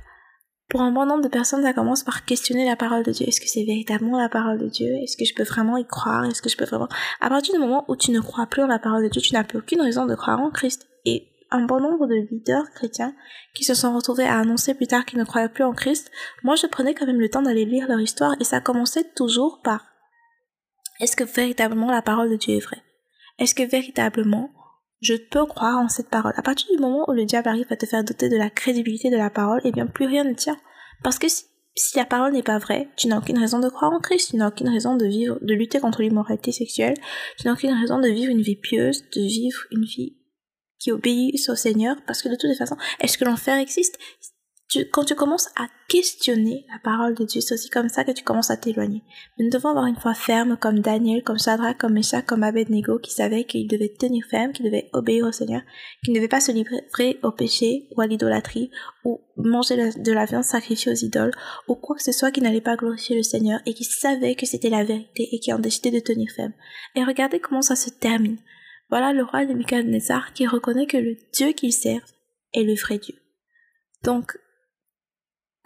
pour 0.68 0.82
un 0.82 0.92
bon 0.92 1.06
nombre 1.06 1.22
de 1.22 1.28
personnes, 1.28 1.62
ça 1.62 1.72
commence 1.72 2.04
par 2.04 2.26
questionner 2.26 2.66
la 2.66 2.76
parole 2.76 3.02
de 3.02 3.10
Dieu. 3.10 3.26
Est-ce 3.26 3.40
que 3.40 3.48
c'est 3.48 3.64
véritablement 3.64 4.18
la 4.18 4.28
parole 4.28 4.58
de 4.58 4.68
Dieu? 4.68 4.88
Est-ce 5.02 5.16
que 5.16 5.24
je 5.24 5.34
peux 5.34 5.44
vraiment 5.44 5.78
y 5.78 5.86
croire? 5.86 6.26
Est-ce 6.26 6.42
que 6.42 6.50
je 6.50 6.58
peux 6.58 6.66
vraiment... 6.66 6.88
À 7.20 7.30
partir 7.30 7.54
du 7.54 7.60
moment 7.60 7.86
où 7.88 7.96
tu 7.96 8.10
ne 8.10 8.20
crois 8.20 8.46
plus 8.46 8.62
en 8.62 8.66
la 8.66 8.78
parole 8.78 9.02
de 9.02 9.08
Dieu, 9.08 9.22
tu 9.22 9.32
n'as 9.32 9.44
plus 9.44 9.58
aucune 9.58 9.80
raison 9.80 10.04
de 10.04 10.14
croire 10.14 10.40
en 10.40 10.50
Christ. 10.50 10.86
Et 11.06 11.26
un 11.50 11.64
bon 11.64 11.80
nombre 11.80 12.06
de 12.06 12.14
leaders 12.30 12.70
chrétiens 12.74 13.14
qui 13.54 13.64
se 13.64 13.72
sont 13.72 13.94
retrouvés 13.94 14.26
à 14.26 14.38
annoncer 14.38 14.74
plus 14.74 14.86
tard 14.86 15.06
qu'ils 15.06 15.18
ne 15.18 15.24
croyaient 15.24 15.48
plus 15.48 15.64
en 15.64 15.72
Christ, 15.72 16.10
moi 16.42 16.54
je 16.54 16.66
prenais 16.66 16.92
quand 16.92 17.06
même 17.06 17.20
le 17.20 17.30
temps 17.30 17.40
d'aller 17.40 17.64
lire 17.64 17.88
leur 17.88 18.00
histoire 18.00 18.34
et 18.38 18.44
ça 18.44 18.60
commençait 18.60 19.10
toujours 19.16 19.62
par 19.62 19.86
est-ce 21.00 21.16
que 21.16 21.24
véritablement 21.24 21.90
la 21.90 22.02
parole 22.02 22.28
de 22.28 22.36
Dieu 22.36 22.56
est 22.56 22.60
vraie? 22.60 22.82
Est-ce 23.38 23.54
que 23.54 23.62
véritablement 23.62 24.50
je 25.00 25.14
peux 25.14 25.46
croire 25.46 25.78
en 25.78 25.88
cette 25.88 26.10
parole. 26.10 26.32
À 26.36 26.42
partir 26.42 26.68
du 26.70 26.80
moment 26.80 27.08
où 27.08 27.12
le 27.12 27.24
diable 27.24 27.48
arrive 27.48 27.66
à 27.70 27.76
te 27.76 27.86
faire 27.86 28.04
douter 28.04 28.28
de 28.28 28.36
la 28.36 28.50
crédibilité 28.50 29.10
de 29.10 29.16
la 29.16 29.30
parole, 29.30 29.60
eh 29.64 29.72
bien 29.72 29.86
plus 29.86 30.06
rien 30.06 30.24
ne 30.24 30.34
tient. 30.34 30.58
Parce 31.02 31.18
que 31.18 31.28
si, 31.28 31.44
la 31.94 32.04
parole 32.04 32.32
n'est 32.32 32.42
pas 32.42 32.58
vraie, 32.58 32.88
tu 32.96 33.06
n'as 33.06 33.18
aucune 33.18 33.38
raison 33.38 33.60
de 33.60 33.68
croire 33.68 33.92
en 33.92 34.00
Christ, 34.00 34.30
tu 34.30 34.36
n'as 34.36 34.48
aucune 34.48 34.68
raison 34.68 34.96
de 34.96 35.06
vivre, 35.06 35.38
de 35.40 35.54
lutter 35.54 35.78
contre 35.78 36.02
l'immoralité 36.02 36.50
sexuelle, 36.50 36.96
tu 37.38 37.46
n'as 37.46 37.52
aucune 37.52 37.72
raison 37.72 38.00
de 38.00 38.08
vivre 38.08 38.32
une 38.32 38.42
vie 38.42 38.56
pieuse, 38.56 39.04
de 39.14 39.20
vivre 39.20 39.60
une 39.70 39.84
vie 39.84 40.16
qui 40.78 40.92
obéit 40.92 41.48
au 41.48 41.56
Seigneur, 41.56 41.96
parce 42.06 42.22
que 42.22 42.28
de 42.28 42.36
toute 42.36 42.56
façon, 42.56 42.76
est-ce 43.00 43.18
que 43.18 43.24
l'enfer 43.24 43.56
existe? 43.56 43.98
Quand 44.92 45.04
tu 45.04 45.14
commences 45.14 45.48
à 45.56 45.66
questionner 45.88 46.66
la 46.70 46.78
parole 46.78 47.14
de 47.14 47.24
Dieu, 47.24 47.40
c'est 47.40 47.54
aussi 47.54 47.70
comme 47.70 47.88
ça 47.88 48.04
que 48.04 48.12
tu 48.12 48.22
commences 48.22 48.50
à 48.50 48.56
t'éloigner. 48.58 49.02
nous 49.38 49.48
devons 49.48 49.70
avoir 49.70 49.86
une 49.86 49.96
foi 49.96 50.12
ferme 50.12 50.58
comme 50.58 50.80
Daniel, 50.80 51.22
comme 51.22 51.38
Shadrach, 51.38 51.78
comme 51.78 51.94
Meshach, 51.94 52.26
comme 52.26 52.42
Abednego, 52.42 52.98
qui 52.98 53.10
savaient 53.10 53.44
qu'ils 53.44 53.66
devaient 53.66 53.94
tenir 53.98 54.26
ferme, 54.26 54.52
qu'ils 54.52 54.66
devaient 54.66 54.90
obéir 54.92 55.26
au 55.26 55.32
Seigneur, 55.32 55.62
qu'ils 56.04 56.12
ne 56.12 56.18
devaient 56.18 56.28
pas 56.28 56.40
se 56.40 56.52
livrer 56.52 57.18
au 57.22 57.32
péché 57.32 57.88
ou 57.96 58.02
à 58.02 58.06
l'idolâtrie, 58.06 58.70
ou 59.04 59.20
manger 59.36 59.90
de 59.96 60.12
la 60.12 60.26
viande 60.26 60.44
sacrifiée 60.44 60.92
aux 60.92 60.96
idoles, 60.96 61.32
ou 61.66 61.74
quoi 61.74 61.96
que 61.96 62.02
ce 62.02 62.12
soit 62.12 62.30
qui 62.30 62.42
n'allait 62.42 62.60
pas 62.60 62.76
glorifier 62.76 63.16
le 63.16 63.22
Seigneur, 63.22 63.60
et 63.64 63.72
qui 63.72 63.84
savaient 63.84 64.34
que 64.34 64.44
c'était 64.44 64.70
la 64.70 64.84
vérité 64.84 65.28
et 65.32 65.38
qui 65.38 65.52
ont 65.54 65.58
décidé 65.58 65.90
de 65.90 66.00
tenir 66.00 66.30
ferme. 66.30 66.52
Et 66.94 67.04
regardez 67.04 67.40
comment 67.40 67.62
ça 67.62 67.76
se 67.76 67.88
termine. 67.88 68.38
Voilà 68.90 69.14
le 69.14 69.22
roi 69.22 69.46
de 69.46 69.52
Nebuchadnezzar 69.52 70.32
qui 70.34 70.46
reconnaît 70.46 70.86
que 70.86 70.96
le 70.98 71.16
Dieu 71.32 71.52
qu'il 71.52 71.72
sert 71.72 72.04
est 72.52 72.62
le 72.62 72.74
vrai 72.74 72.98
Dieu. 72.98 73.14
Donc, 74.02 74.38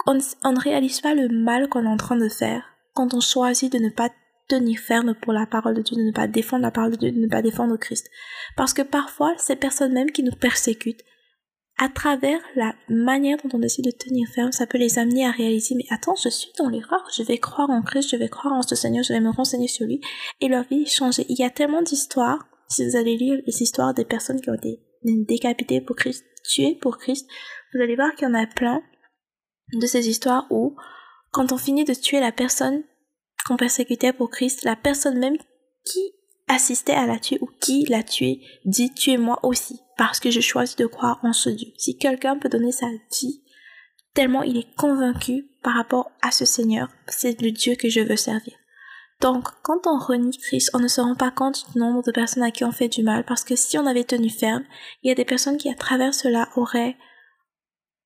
on, 0.06 0.14
ne 0.14 0.60
réalise 0.60 1.00
pas 1.00 1.14
le 1.14 1.28
mal 1.28 1.68
qu'on 1.68 1.84
est 1.84 1.88
en 1.88 1.96
train 1.96 2.16
de 2.16 2.28
faire 2.28 2.64
quand 2.94 3.14
on 3.14 3.20
choisit 3.20 3.72
de 3.72 3.78
ne 3.78 3.90
pas 3.90 4.10
tenir 4.48 4.78
ferme 4.78 5.14
pour 5.14 5.32
la 5.32 5.46
parole 5.46 5.74
de 5.74 5.82
Dieu, 5.82 5.96
de 5.96 6.02
ne 6.02 6.12
pas 6.12 6.26
défendre 6.26 6.62
la 6.62 6.70
parole 6.70 6.92
de 6.92 6.96
Dieu, 6.96 7.12
de 7.12 7.20
ne 7.20 7.28
pas 7.28 7.42
défendre 7.42 7.76
Christ. 7.76 8.10
Parce 8.56 8.74
que 8.74 8.82
parfois, 8.82 9.34
ces 9.38 9.56
personnes 9.56 9.92
même 9.92 10.10
qui 10.10 10.22
nous 10.22 10.32
persécutent, 10.32 11.02
à 11.78 11.88
travers 11.88 12.38
la 12.54 12.74
manière 12.88 13.38
dont 13.42 13.56
on 13.56 13.58
décide 13.58 13.86
de 13.86 13.90
tenir 13.90 14.28
ferme, 14.28 14.52
ça 14.52 14.66
peut 14.66 14.78
les 14.78 14.98
amener 14.98 15.26
à 15.26 15.30
réaliser, 15.30 15.74
mais 15.74 15.86
attends, 15.90 16.14
je 16.14 16.28
suis 16.28 16.52
dans 16.58 16.68
l'erreur, 16.68 17.02
je 17.16 17.22
vais 17.22 17.38
croire 17.38 17.70
en 17.70 17.82
Christ, 17.82 18.10
je 18.10 18.16
vais 18.16 18.28
croire 18.28 18.54
en 18.54 18.62
ce 18.62 18.74
Seigneur, 18.74 19.02
je 19.02 19.12
vais 19.12 19.20
me 19.20 19.30
renseigner 19.30 19.68
sur 19.68 19.86
lui, 19.86 20.00
et 20.40 20.48
leur 20.48 20.64
vie 20.64 20.86
changer. 20.86 21.24
Il 21.28 21.38
y 21.38 21.44
a 21.44 21.50
tellement 21.50 21.82
d'histoires, 21.82 22.46
si 22.68 22.86
vous 22.86 22.96
allez 22.96 23.16
lire 23.16 23.40
les 23.46 23.62
histoires 23.62 23.94
des 23.94 24.04
personnes 24.04 24.40
qui 24.40 24.50
ont 24.50 24.54
été 24.54 24.80
décapitées 25.02 25.80
pour 25.80 25.96
Christ, 25.96 26.24
tuées 26.44 26.78
pour 26.80 26.98
Christ, 26.98 27.28
vous 27.74 27.80
allez 27.80 27.96
voir 27.96 28.14
qu'il 28.14 28.28
y 28.28 28.30
en 28.30 28.34
a 28.34 28.46
plein 28.46 28.82
de 29.72 29.86
ces 29.86 30.08
histoires 30.08 30.46
où, 30.50 30.76
quand 31.30 31.52
on 31.52 31.58
finit 31.58 31.84
de 31.84 31.94
tuer 31.94 32.20
la 32.20 32.32
personne 32.32 32.82
qu'on 33.46 33.56
persécutait 33.56 34.12
pour 34.12 34.30
Christ, 34.30 34.64
la 34.64 34.76
personne 34.76 35.18
même 35.18 35.36
qui 35.84 36.12
assistait 36.48 36.92
à 36.92 37.06
la 37.06 37.18
tuer 37.18 37.38
ou 37.40 37.48
qui 37.60 37.84
l'a 37.86 38.02
tué 38.02 38.40
dit 38.64 38.92
tuez-moi 38.92 39.38
aussi 39.42 39.80
parce 39.96 40.20
que 40.20 40.30
je 40.30 40.40
choisis 40.40 40.76
de 40.76 40.86
croire 40.86 41.18
en 41.22 41.32
ce 41.32 41.48
Dieu. 41.48 41.68
Si 41.78 41.96
quelqu'un 41.96 42.38
peut 42.38 42.48
donner 42.48 42.72
sa 42.72 42.86
vie 43.20 43.42
tellement 44.14 44.42
il 44.42 44.58
est 44.58 44.74
convaincu 44.76 45.46
par 45.62 45.74
rapport 45.74 46.10
à 46.20 46.30
ce 46.30 46.44
Seigneur, 46.44 46.88
c'est 47.08 47.40
le 47.40 47.50
Dieu 47.50 47.74
que 47.76 47.88
je 47.88 48.00
veux 48.00 48.16
servir. 48.16 48.54
Donc, 49.20 49.46
quand 49.62 49.86
on 49.86 49.98
renie 49.98 50.36
Christ, 50.36 50.70
on 50.74 50.80
ne 50.80 50.88
se 50.88 51.00
rend 51.00 51.14
pas 51.14 51.30
compte 51.30 51.64
du 51.72 51.78
nombre 51.78 52.02
de 52.02 52.10
personnes 52.10 52.42
à 52.42 52.50
qui 52.50 52.64
on 52.64 52.72
fait 52.72 52.88
du 52.88 53.04
mal, 53.04 53.24
parce 53.24 53.44
que 53.44 53.54
si 53.54 53.78
on 53.78 53.86
avait 53.86 54.02
tenu 54.02 54.28
ferme, 54.28 54.64
il 55.02 55.08
y 55.08 55.12
a 55.12 55.14
des 55.14 55.24
personnes 55.24 55.58
qui, 55.58 55.70
à 55.70 55.74
travers 55.74 56.12
cela, 56.12 56.48
auraient, 56.56 56.96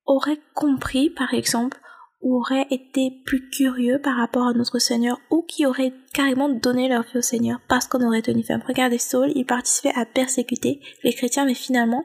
auraient 0.07 0.41
compris, 0.55 1.11
par 1.11 1.35
exemple, 1.35 1.79
ou 2.23 2.37
auraient 2.37 2.67
été 2.71 3.23
plus 3.25 3.49
curieux 3.51 4.01
par 4.01 4.17
rapport 4.17 4.47
à 4.47 4.53
notre 4.53 4.79
Seigneur, 4.79 5.19
ou 5.31 5.43
qui 5.43 5.67
auraient 5.67 5.93
carrément 6.13 6.49
donné 6.49 6.89
leur 6.89 7.03
vie 7.03 7.19
au 7.19 7.23
Seigneur 7.23 7.61
parce 7.69 7.87
qu'on 7.87 8.05
aurait 8.07 8.23
tenu 8.23 8.43
ferme. 8.43 8.63
Regardez 8.67 8.99
Saul, 8.99 9.33
il 9.35 9.45
participait 9.45 9.95
à 9.95 10.07
persécuter 10.07 10.81
les 11.05 11.13
chrétiens, 11.13 11.45
mais 11.45 11.55
finalement, 11.55 12.05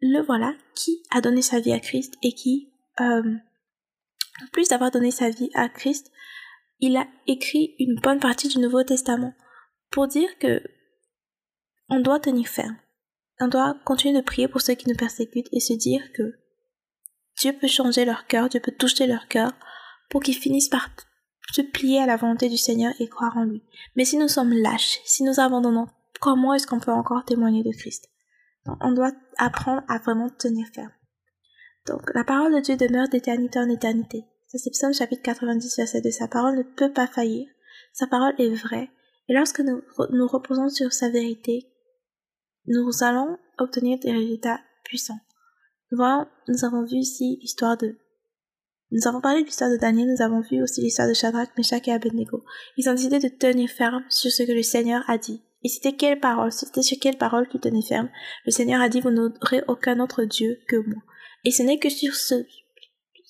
le 0.00 0.20
voilà 0.22 0.54
qui 0.74 1.02
a 1.10 1.20
donné 1.20 1.42
sa 1.42 1.60
vie 1.60 1.72
à 1.72 1.80
Christ 1.80 2.14
et 2.22 2.32
qui, 2.32 2.72
euh, 3.00 3.34
en 4.42 4.46
plus 4.52 4.68
d'avoir 4.68 4.90
donné 4.90 5.10
sa 5.10 5.30
vie 5.30 5.50
à 5.54 5.68
Christ, 5.68 6.10
il 6.80 6.96
a 6.96 7.06
écrit 7.26 7.74
une 7.78 8.00
bonne 8.00 8.20
partie 8.20 8.48
du 8.48 8.58
Nouveau 8.58 8.82
Testament 8.82 9.34
pour 9.90 10.08
dire 10.08 10.28
que 10.38 10.62
on 11.88 12.00
doit 12.00 12.20
tenir 12.20 12.48
ferme. 12.48 12.76
On 13.40 13.48
doit 13.48 13.76
continuer 13.84 14.18
de 14.18 14.24
prier 14.24 14.48
pour 14.48 14.60
ceux 14.60 14.74
qui 14.74 14.88
nous 14.88 14.96
persécutent 14.96 15.48
et 15.52 15.60
se 15.60 15.74
dire 15.74 16.02
que 16.12 16.41
Dieu 17.42 17.52
peut 17.52 17.66
changer 17.66 18.04
leur 18.04 18.28
cœur, 18.28 18.48
Dieu 18.48 18.60
peut 18.60 18.70
toucher 18.70 19.08
leur 19.08 19.26
cœur 19.26 19.50
pour 20.10 20.22
qu'ils 20.22 20.36
finissent 20.36 20.68
par 20.68 20.88
se 21.52 21.60
plier 21.60 21.98
à 21.98 22.06
la 22.06 22.16
volonté 22.16 22.48
du 22.48 22.56
Seigneur 22.56 22.92
et 23.00 23.08
croire 23.08 23.36
en 23.36 23.42
lui. 23.42 23.64
Mais 23.96 24.04
si 24.04 24.16
nous 24.16 24.28
sommes 24.28 24.52
lâches, 24.52 25.00
si 25.04 25.24
nous 25.24 25.40
abandonnons, 25.40 25.88
comment 26.20 26.54
est-ce 26.54 26.68
qu'on 26.68 26.78
peut 26.78 26.92
encore 26.92 27.24
témoigner 27.24 27.64
de 27.64 27.76
Christ? 27.76 28.08
On 28.80 28.92
doit 28.92 29.10
apprendre 29.38 29.82
à 29.88 29.98
vraiment 29.98 30.30
tenir 30.30 30.68
ferme. 30.72 30.92
Donc, 31.88 32.14
la 32.14 32.22
parole 32.22 32.54
de 32.54 32.60
Dieu 32.60 32.76
demeure 32.76 33.08
d'éternité 33.08 33.58
en 33.58 33.68
éternité. 33.68 34.24
C'est 34.46 34.70
Psaume 34.70 34.94
chapitre 34.94 35.22
90, 35.22 35.76
verset 35.78 36.00
2. 36.00 36.12
Sa 36.12 36.28
parole 36.28 36.58
ne 36.58 36.62
peut 36.62 36.92
pas 36.92 37.08
faillir. 37.08 37.48
Sa 37.92 38.06
parole 38.06 38.34
est 38.38 38.54
vraie. 38.54 38.88
Et 39.28 39.34
lorsque 39.34 39.60
nous 39.60 39.82
nous 40.10 40.26
reposons 40.28 40.68
sur 40.68 40.92
sa 40.92 41.10
vérité, 41.10 41.66
nous 42.66 43.02
allons 43.02 43.36
obtenir 43.58 43.98
des 43.98 44.12
résultats 44.12 44.60
puissants. 44.84 45.18
Nous 45.92 46.64
avons 46.64 46.84
vu 46.84 46.96
ici 46.96 47.38
l'histoire 47.40 47.76
de... 47.76 47.96
Nous 48.90 49.06
avons 49.06 49.20
parlé 49.20 49.40
de 49.40 49.46
l'histoire 49.46 49.70
de 49.70 49.76
Daniel, 49.76 50.08
nous 50.08 50.22
avons 50.22 50.40
vu 50.40 50.62
aussi 50.62 50.80
l'histoire 50.80 51.08
de 51.08 51.14
Shadrach, 51.14 51.48
Meshach 51.56 51.86
et 51.86 51.92
Abednego. 51.92 52.42
Ils 52.76 52.88
ont 52.88 52.94
décidé 52.94 53.18
de 53.18 53.28
tenir 53.28 53.70
ferme 53.70 54.04
sur 54.08 54.30
ce 54.30 54.42
que 54.42 54.52
le 54.52 54.62
Seigneur 54.62 55.02
a 55.08 55.16
dit. 55.18 55.42
Et 55.62 55.68
c'était 55.68 55.94
quelle 55.94 56.20
parole 56.20 56.52
C'était 56.52 56.82
sur 56.82 56.98
quelle 57.00 57.16
parole 57.16 57.48
qu'ils 57.48 57.60
tenaient 57.60 57.82
ferme? 57.82 58.10
Le 58.44 58.50
Seigneur 58.50 58.80
a 58.80 58.88
dit, 58.88 59.00
vous 59.00 59.10
n'aurez 59.10 59.62
aucun 59.68 60.00
autre 60.00 60.24
Dieu 60.24 60.58
que 60.68 60.76
moi. 60.76 61.02
Et 61.44 61.50
ce 61.50 61.62
n'est 61.62 61.78
que 61.78 61.88
sur 61.88 62.14
ce 62.14 62.44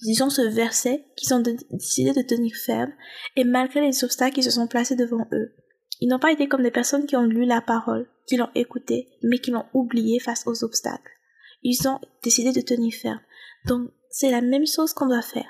disons 0.02 0.30
ce 0.30 0.42
verset, 0.42 1.04
qu'ils 1.16 1.34
ont 1.34 1.42
décidé 1.70 2.12
de 2.12 2.26
tenir 2.26 2.54
ferme, 2.56 2.92
et 3.36 3.44
malgré 3.44 3.80
les 3.80 4.04
obstacles 4.04 4.34
qui 4.34 4.42
se 4.42 4.50
sont 4.50 4.66
placés 4.66 4.96
devant 4.96 5.26
eux. 5.32 5.52
Ils 6.00 6.08
n'ont 6.08 6.18
pas 6.18 6.32
été 6.32 6.48
comme 6.48 6.62
des 6.62 6.70
personnes 6.70 7.06
qui 7.06 7.16
ont 7.16 7.22
lu 7.22 7.44
la 7.44 7.60
parole, 7.60 8.08
qui 8.26 8.36
l'ont 8.36 8.50
écoutée, 8.54 9.08
mais 9.22 9.38
qui 9.38 9.52
l'ont 9.52 9.66
oubliée 9.72 10.18
face 10.18 10.44
aux 10.46 10.64
obstacles. 10.64 11.12
Ils 11.62 11.88
ont 11.88 12.00
décidé 12.22 12.52
de 12.52 12.60
tenir 12.60 12.92
ferme. 12.94 13.20
Donc, 13.66 13.90
c'est 14.10 14.30
la 14.30 14.40
même 14.40 14.66
chose 14.66 14.92
qu'on 14.92 15.06
doit 15.06 15.22
faire. 15.22 15.48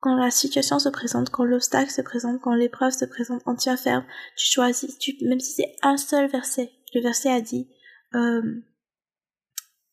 Quand 0.00 0.16
la 0.16 0.30
situation 0.30 0.78
se 0.78 0.88
présente, 0.88 1.30
quand 1.30 1.44
l'obstacle 1.44 1.90
se 1.90 2.02
présente, 2.02 2.40
quand 2.40 2.54
l'épreuve 2.54 2.92
se 2.92 3.04
présente, 3.04 3.42
on 3.46 3.54
tient 3.54 3.76
ferme, 3.76 4.04
tu 4.36 4.46
choisis, 4.52 4.98
tu, 4.98 5.16
même 5.22 5.40
si 5.40 5.52
c'est 5.54 5.74
un 5.82 5.96
seul 5.96 6.30
verset. 6.30 6.70
Le 6.94 7.00
verset 7.00 7.30
a 7.30 7.40
dit, 7.40 7.68
euh, 8.14 8.62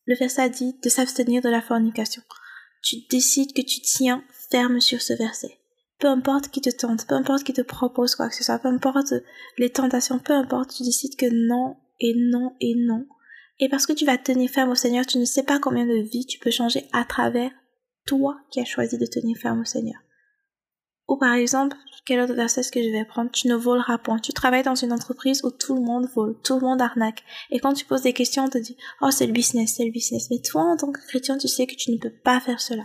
le 0.04 0.14
verset 0.16 0.42
a 0.42 0.48
dit 0.48 0.78
de 0.82 0.88
s'abstenir 0.88 1.42
de 1.42 1.48
la 1.48 1.62
fornication 1.62 2.22
tu 2.84 2.96
décides 3.10 3.54
que 3.54 3.62
tu 3.62 3.80
tiens 3.80 4.22
ferme 4.50 4.80
sur 4.80 5.00
ce 5.00 5.14
verset. 5.14 5.58
Peu 5.98 6.08
importe 6.08 6.48
qui 6.48 6.60
te 6.60 6.70
tente, 6.70 7.06
peu 7.06 7.14
importe 7.14 7.44
qui 7.44 7.54
te 7.54 7.62
propose 7.62 8.14
quoi 8.14 8.28
que 8.28 8.34
ce 8.34 8.44
soit, 8.44 8.58
peu 8.58 8.68
importe 8.68 9.14
les 9.58 9.70
tentations, 9.70 10.18
peu 10.18 10.34
importe, 10.34 10.74
tu 10.76 10.82
décides 10.82 11.16
que 11.16 11.26
non 11.26 11.76
et 11.98 12.14
non 12.14 12.54
et 12.60 12.74
non. 12.76 13.06
Et 13.60 13.68
parce 13.68 13.86
que 13.86 13.92
tu 13.92 14.04
vas 14.04 14.18
tenir 14.18 14.50
ferme 14.50 14.70
au 14.70 14.74
Seigneur, 14.74 15.06
tu 15.06 15.18
ne 15.18 15.24
sais 15.24 15.44
pas 15.44 15.58
combien 15.58 15.86
de 15.86 16.02
vies 16.02 16.26
tu 16.26 16.38
peux 16.38 16.50
changer 16.50 16.86
à 16.92 17.04
travers 17.04 17.50
toi 18.06 18.36
qui 18.50 18.60
as 18.60 18.64
choisi 18.64 18.98
de 18.98 19.06
tenir 19.06 19.36
ferme 19.36 19.60
au 19.60 19.64
Seigneur. 19.64 20.00
Ou 21.06 21.16
par 21.16 21.34
exemple, 21.34 21.76
quel 22.06 22.20
autre 22.20 22.34
verset 22.34 22.60
est-ce 22.60 22.72
que 22.72 22.82
je 22.82 22.88
vais 22.88 23.04
prendre? 23.04 23.30
Tu 23.30 23.48
ne 23.48 23.54
voleras 23.54 23.98
point. 23.98 24.18
Tu 24.18 24.32
travailles 24.32 24.62
dans 24.62 24.74
une 24.74 24.92
entreprise 24.92 25.44
où 25.44 25.50
tout 25.50 25.74
le 25.74 25.82
monde 25.82 26.08
vole, 26.14 26.38
tout 26.42 26.54
le 26.54 26.60
monde 26.60 26.80
arnaque. 26.80 27.22
Et 27.50 27.60
quand 27.60 27.74
tu 27.74 27.84
poses 27.84 28.02
des 28.02 28.12
questions, 28.12 28.44
on 28.44 28.48
te 28.48 28.58
dit, 28.58 28.76
oh 29.00 29.10
c'est 29.10 29.26
le 29.26 29.32
business, 29.32 29.74
c'est 29.76 29.84
le 29.84 29.90
business. 29.90 30.28
Mais 30.30 30.40
toi, 30.40 30.62
en 30.62 30.76
tant 30.76 30.92
que 30.92 31.00
chrétien, 31.00 31.36
tu 31.36 31.48
sais 31.48 31.66
que 31.66 31.74
tu 31.74 31.90
ne 31.90 31.98
peux 31.98 32.12
pas 32.12 32.40
faire 32.40 32.60
cela. 32.60 32.84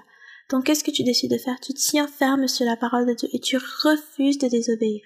Donc 0.49 0.65
qu'est-ce 0.65 0.83
que 0.83 0.91
tu 0.91 1.03
décides 1.03 1.31
de 1.31 1.37
faire? 1.37 1.59
Tu 1.61 1.73
tiens 1.73 2.07
ferme 2.07 2.47
sur 2.47 2.65
la 2.65 2.75
parole 2.75 3.05
de 3.05 3.13
Dieu 3.13 3.29
et 3.31 3.39
tu 3.39 3.57
refuses 3.57 4.37
de 4.37 4.47
désobéir. 4.47 5.01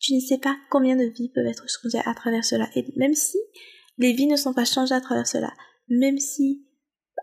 Tu 0.00 0.14
ne 0.14 0.20
sais 0.20 0.38
pas 0.38 0.56
combien 0.70 0.96
de 0.96 1.04
vies 1.04 1.30
peuvent 1.34 1.46
être 1.46 1.66
changées 1.68 2.02
à 2.04 2.14
travers 2.14 2.44
cela. 2.44 2.68
Et 2.74 2.86
même 2.96 3.14
si 3.14 3.38
les 3.98 4.12
vies 4.12 4.26
ne 4.26 4.36
sont 4.36 4.54
pas 4.54 4.64
changées 4.64 4.94
à 4.94 5.00
travers 5.00 5.26
cela, 5.26 5.52
même 5.88 6.18
si 6.18 6.64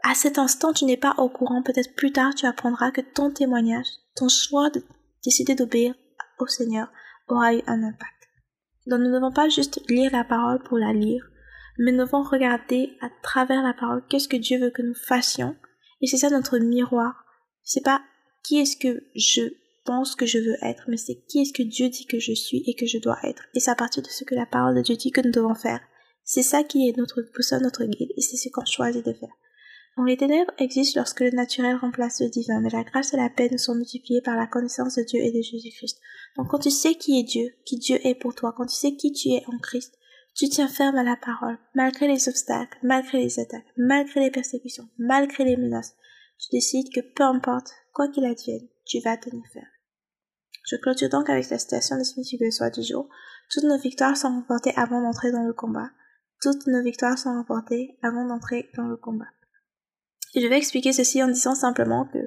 à 0.03 0.13
cet 0.13 0.37
instant 0.37 0.73
tu 0.73 0.85
n'es 0.85 0.97
pas 0.97 1.15
au 1.17 1.29
courant, 1.29 1.63
peut-être 1.63 1.95
plus 1.95 2.11
tard 2.11 2.35
tu 2.35 2.45
apprendras 2.45 2.91
que 2.91 3.01
ton 3.01 3.31
témoignage, 3.31 3.87
ton 4.15 4.29
choix 4.29 4.69
de 4.69 4.83
décider 5.23 5.55
d'obéir 5.55 5.95
au 6.39 6.47
Seigneur 6.47 6.89
aura 7.27 7.53
eu 7.53 7.61
un 7.65 7.83
impact. 7.83 8.11
Donc 8.87 8.99
nous 8.99 9.09
ne 9.09 9.15
devons 9.15 9.31
pas 9.31 9.49
juste 9.49 9.81
lire 9.89 10.11
la 10.11 10.23
parole 10.23 10.61
pour 10.61 10.77
la 10.77 10.93
lire, 10.93 11.25
mais 11.77 11.91
nous 11.91 12.05
devons 12.05 12.23
regarder 12.23 12.93
à 13.01 13.09
travers 13.23 13.63
la 13.63 13.73
parole 13.73 14.03
qu'est-ce 14.09 14.27
que 14.27 14.37
Dieu 14.37 14.59
veut 14.59 14.69
que 14.69 14.81
nous 14.81 14.95
fassions. 14.95 15.55
Et 16.01 16.07
c'est 16.07 16.17
ça 16.17 16.29
notre 16.29 16.59
miroir. 16.59 17.25
C'est 17.63 17.83
pas 17.83 18.01
qui 18.43 18.59
est-ce 18.59 18.77
que 18.77 19.03
je 19.15 19.41
pense 19.85 20.15
que 20.15 20.25
je 20.25 20.37
veux 20.37 20.57
être, 20.61 20.83
mais 20.87 20.97
c'est 20.97 21.25
qui 21.27 21.41
est-ce 21.41 21.53
que 21.53 21.63
Dieu 21.63 21.89
dit 21.89 22.05
que 22.05 22.19
je 22.19 22.33
suis 22.33 22.63
et 22.67 22.75
que 22.75 22.85
je 22.85 22.97
dois 22.97 23.17
être. 23.23 23.43
Et 23.53 23.59
c'est 23.59 23.71
à 23.71 23.75
partir 23.75 24.03
de 24.03 24.07
ce 24.07 24.23
que 24.23 24.35
la 24.35 24.45
parole 24.45 24.75
de 24.75 24.81
Dieu 24.81 24.95
dit 24.95 25.11
que 25.11 25.21
nous 25.21 25.31
devons 25.31 25.55
faire. 25.55 25.81
C'est 26.25 26.43
ça 26.43 26.63
qui 26.63 26.89
est 26.89 26.97
notre 26.97 27.21
boussole, 27.33 27.61
notre 27.61 27.85
guide, 27.85 28.11
et 28.17 28.21
c'est 28.21 28.35
ce 28.35 28.49
qu'on 28.49 28.65
choisit 28.65 29.05
de 29.05 29.13
faire. 29.13 29.33
Donc 29.95 30.07
les 30.07 30.17
ténèbres 30.17 30.51
existent 30.57 30.99
lorsque 30.99 31.21
le 31.21 31.29
naturel 31.29 31.77
remplace 31.77 32.19
le 32.19 32.29
divin, 32.29 32.59
mais 32.59 32.69
la 32.69 32.83
grâce 32.83 33.13
et 33.13 33.17
la 33.17 33.29
nous 33.49 33.57
sont 33.57 33.75
multipliées 33.75 34.21
par 34.21 34.35
la 34.35 34.47
connaissance 34.47 34.95
de 34.95 35.03
Dieu 35.03 35.21
et 35.21 35.31
de 35.31 35.41
Jésus-Christ. 35.41 35.99
Donc 36.35 36.49
quand 36.49 36.59
tu 36.59 36.71
sais 36.71 36.95
qui 36.95 37.19
est 37.19 37.23
Dieu, 37.23 37.53
qui 37.63 37.77
Dieu 37.77 37.99
est 38.05 38.15
pour 38.15 38.35
toi, 38.35 38.53
quand 38.57 38.65
tu 38.65 38.75
sais 38.75 38.95
qui 38.95 39.13
tu 39.13 39.29
es 39.29 39.43
en 39.47 39.57
Christ, 39.59 39.97
tu 40.35 40.49
tiens 40.49 40.67
ferme 40.67 40.97
à 40.97 41.03
la 41.03 41.15
parole, 41.15 41.57
malgré 41.75 42.09
les 42.09 42.27
obstacles, 42.27 42.77
malgré 42.83 43.19
les 43.19 43.39
attaques, 43.39 43.71
malgré 43.77 44.19
les 44.19 44.31
persécutions, 44.31 44.89
malgré 44.97 45.45
les 45.45 45.55
menaces. 45.55 45.95
Tu 46.39 46.49
décides 46.51 46.91
que 46.93 46.99
peu 46.99 47.23
importe, 47.23 47.71
quoi 47.93 48.09
qu'il 48.09 48.25
advienne, 48.25 48.67
tu 48.85 48.99
vas 48.99 49.15
tenir 49.15 49.43
ferme. 49.53 49.65
Je 50.65 50.75
clôture 50.75 51.09
donc 51.09 51.29
avec 51.29 51.49
la 51.49 51.59
citation 51.59 51.97
de 51.97 52.03
Smith 52.03 52.27
Wigglesworth 52.31 52.73
du 52.73 52.83
jour. 52.83 53.07
Toutes 53.49 53.63
nos 53.63 53.77
victoires 53.77 54.17
sont 54.17 54.27
remportées 54.27 54.73
avant 54.75 55.01
d'entrer 55.01 55.31
dans 55.31 55.43
le 55.43 55.53
combat. 55.53 55.91
Toutes 56.45 56.67
nos 56.67 56.83
victoires 56.83 57.17
sont 57.17 57.33
remportées 57.33 57.97
avant 58.03 58.23
d'entrer 58.23 58.69
dans 58.77 58.83
le 58.83 58.97
combat. 58.97 59.25
Je 60.35 60.45
vais 60.45 60.59
expliquer 60.59 60.93
ceci 60.93 61.23
en 61.23 61.27
disant 61.27 61.55
simplement 61.55 62.05
que 62.05 62.19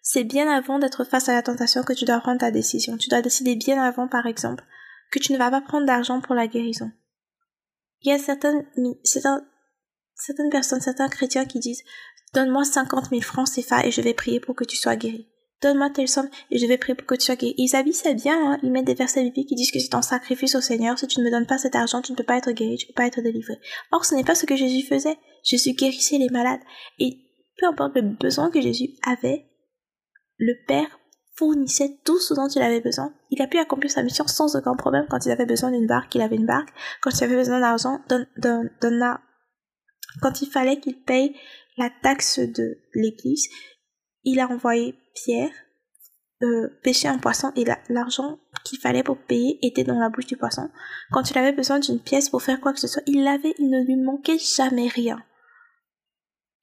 c'est 0.00 0.22
bien 0.22 0.48
avant 0.48 0.78
d'être 0.78 1.02
face 1.02 1.28
à 1.28 1.32
la 1.32 1.42
tentation 1.42 1.82
que 1.82 1.92
tu 1.92 2.04
dois 2.04 2.20
prendre 2.20 2.38
ta 2.38 2.52
décision. 2.52 2.96
Tu 2.96 3.08
dois 3.08 3.20
décider 3.20 3.56
bien 3.56 3.82
avant, 3.82 4.06
par 4.06 4.26
exemple, 4.26 4.62
que 5.10 5.18
tu 5.18 5.32
ne 5.32 5.38
vas 5.38 5.50
pas 5.50 5.60
prendre 5.60 5.86
d'argent 5.86 6.20
pour 6.20 6.36
la 6.36 6.46
guérison. 6.46 6.92
Il 8.02 8.10
y 8.10 8.12
a 8.12 8.18
certaines, 8.20 8.64
certaines 10.14 10.50
personnes, 10.50 10.80
certains 10.80 11.08
chrétiens 11.08 11.44
qui 11.44 11.58
disent 11.58 11.82
Donne-moi 12.32 12.62
50 12.62 13.08
000 13.10 13.22
francs 13.22 13.50
CFA 13.50 13.84
et 13.86 13.90
je 13.90 14.02
vais 14.02 14.14
prier 14.14 14.38
pour 14.38 14.54
que 14.54 14.62
tu 14.62 14.76
sois 14.76 14.94
guéri. 14.94 15.28
Donne-moi 15.64 15.88
telle 15.88 16.08
somme 16.08 16.28
et 16.50 16.58
je 16.58 16.66
vais 16.66 16.76
prier 16.76 16.94
pour 16.94 17.06
que 17.06 17.14
tu 17.14 17.24
sois 17.24 17.36
guéri. 17.36 17.54
Ils 17.56 17.74
habillent 17.74 17.94
ça 17.94 18.12
bien, 18.12 18.52
hein. 18.52 18.58
ils 18.62 18.70
mettent 18.70 18.84
des 18.84 18.92
versets 18.92 19.22
bibliques 19.22 19.48
qui 19.48 19.54
disent 19.54 19.72
que 19.72 19.78
c'est 19.78 19.88
ton 19.88 20.02
sacrifice 20.02 20.54
au 20.56 20.60
Seigneur. 20.60 20.98
Si 20.98 21.06
tu 21.06 21.20
ne 21.20 21.24
me 21.24 21.30
donnes 21.30 21.46
pas 21.46 21.56
cet 21.56 21.74
argent, 21.74 22.02
tu 22.02 22.12
ne 22.12 22.18
peux 22.18 22.22
pas 22.22 22.36
être 22.36 22.52
guéri, 22.52 22.76
tu 22.76 22.84
ne 22.84 22.88
peux 22.88 23.00
pas 23.00 23.06
être 23.06 23.22
délivré. 23.22 23.54
Or, 23.90 24.04
ce 24.04 24.14
n'est 24.14 24.24
pas 24.24 24.34
ce 24.34 24.44
que 24.44 24.56
Jésus 24.56 24.86
faisait. 24.86 25.16
Jésus 25.42 25.72
guérissait 25.72 26.18
les 26.18 26.28
malades. 26.28 26.60
Et 26.98 27.16
peu 27.56 27.66
importe 27.66 27.94
le 27.94 28.02
besoin 28.02 28.50
que 28.50 28.60
Jésus 28.60 28.90
avait, 29.06 29.46
le 30.36 30.52
Père 30.68 30.98
fournissait 31.34 31.98
tout 32.04 32.18
ce 32.18 32.34
dont 32.34 32.48
il 32.48 32.60
avait 32.60 32.82
besoin. 32.82 33.14
Il 33.30 33.40
a 33.40 33.46
pu 33.46 33.56
accomplir 33.56 33.90
sa 33.90 34.02
mission 34.02 34.26
sans 34.26 34.56
aucun 34.56 34.76
problème. 34.76 35.06
Quand 35.08 35.24
il 35.24 35.32
avait 35.32 35.46
besoin 35.46 35.70
d'une 35.70 35.86
barque, 35.86 36.14
il 36.14 36.20
avait 36.20 36.36
une 36.36 36.44
barque. 36.44 36.74
Quand 37.00 37.10
il 37.10 37.24
avait 37.24 37.36
besoin 37.36 37.60
d'argent, 37.60 38.00
quand 40.20 40.42
il 40.42 40.50
fallait 40.50 40.78
qu'il 40.78 41.00
paye 41.00 41.34
la 41.78 41.88
taxe 42.02 42.38
de 42.38 42.76
l'église, 42.92 43.48
il 44.24 44.40
a 44.40 44.48
envoyé 44.48 44.94
Pierre 45.14 45.52
euh, 46.42 46.68
pêcher 46.82 47.08
un 47.08 47.18
poisson 47.18 47.52
et 47.56 47.64
l'argent 47.88 48.38
qu'il 48.64 48.78
fallait 48.78 49.02
pour 49.02 49.16
payer 49.16 49.58
était 49.62 49.84
dans 49.84 49.98
la 49.98 50.08
bouche 50.08 50.26
du 50.26 50.36
poisson. 50.36 50.68
Quand 51.12 51.30
il 51.30 51.38
avait 51.38 51.52
besoin 51.52 51.78
d'une 51.78 52.00
pièce 52.00 52.28
pour 52.28 52.42
faire 52.42 52.60
quoi 52.60 52.72
que 52.72 52.80
ce 52.80 52.88
soit, 52.88 53.02
il 53.06 53.22
l'avait, 53.22 53.54
il 53.58 53.70
ne 53.70 53.84
lui 53.84 53.96
manquait 53.96 54.38
jamais 54.38 54.88
rien. 54.88 55.22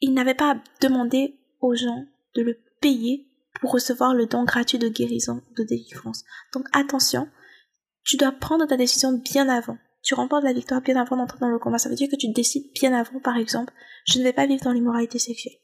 Il 0.02 0.14
n'avait 0.14 0.36
pas 0.36 0.54
à 0.54 0.64
demander 0.82 1.40
aux 1.62 1.74
gens 1.76 2.06
de 2.36 2.42
le 2.42 2.58
payer 2.82 3.28
pour 3.60 3.72
recevoir 3.72 4.14
le 4.14 4.26
don 4.26 4.44
gratuit 4.44 4.78
de 4.78 4.90
guérison, 4.90 5.42
de 5.58 5.64
délivrance. 5.64 6.24
Donc 6.54 6.66
attention, 6.74 7.28
tu 8.04 8.18
dois 8.18 8.32
prendre 8.32 8.66
ta 8.66 8.78
décision 8.78 9.14
bien 9.14 9.48
avant. 9.48 9.78
Tu 10.04 10.16
remportes 10.16 10.44
la 10.44 10.54
victoire 10.54 10.82
bien 10.82 10.96
avant 10.96 11.16
d'entrer 11.16 11.40
dans 11.40 11.50
le 11.50 11.60
combat. 11.60 11.78
Ça 11.78 11.90
veut 11.90 11.96
dire 11.96 12.10
que 12.10 12.16
tu 12.16 12.32
décides 12.32 12.72
bien 12.74 12.94
avant, 12.94 13.20
par 13.20 13.38
exemple, 13.38 13.74
je 14.06 14.20
ne 14.20 14.24
vais 14.24 14.34
pas 14.34 14.48
vivre 14.48 14.64
dans 14.64 14.74
l'immoralité 14.74 15.20
sexuelle. 15.20 15.58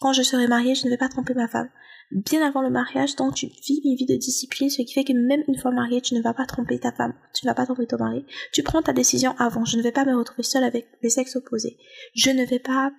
Quand 0.00 0.12
je 0.12 0.22
serai 0.22 0.48
mariée, 0.48 0.74
je 0.74 0.86
ne 0.86 0.90
vais 0.90 0.96
pas 0.96 1.08
tromper 1.08 1.34
ma 1.34 1.48
femme. 1.48 1.68
Bien 2.10 2.44
avant 2.44 2.62
le 2.62 2.70
mariage, 2.70 3.14
donc 3.14 3.34
tu 3.34 3.46
vis 3.46 3.80
une 3.84 3.94
vie 3.94 4.06
de 4.06 4.16
discipline, 4.16 4.68
ce 4.68 4.82
qui 4.82 4.92
fait 4.92 5.04
que 5.04 5.12
même 5.12 5.44
une 5.46 5.58
fois 5.58 5.70
mariée, 5.70 6.00
tu 6.00 6.14
ne 6.14 6.22
vas 6.22 6.34
pas 6.34 6.46
tromper 6.46 6.80
ta 6.80 6.90
femme, 6.90 7.14
tu 7.34 7.46
ne 7.46 7.50
vas 7.50 7.54
pas 7.54 7.66
tromper 7.66 7.86
ton 7.86 7.98
mari. 7.98 8.24
Tu 8.52 8.64
prends 8.64 8.82
ta 8.82 8.92
décision 8.92 9.34
avant. 9.38 9.64
Je 9.64 9.76
ne 9.76 9.82
vais 9.82 9.92
pas 9.92 10.04
me 10.04 10.16
retrouver 10.16 10.42
seule 10.42 10.64
avec 10.64 10.88
les 11.02 11.10
sexes 11.10 11.36
opposés. 11.36 11.78
Je 12.14 12.30
ne 12.30 12.44
vais 12.44 12.58
pas 12.58 12.90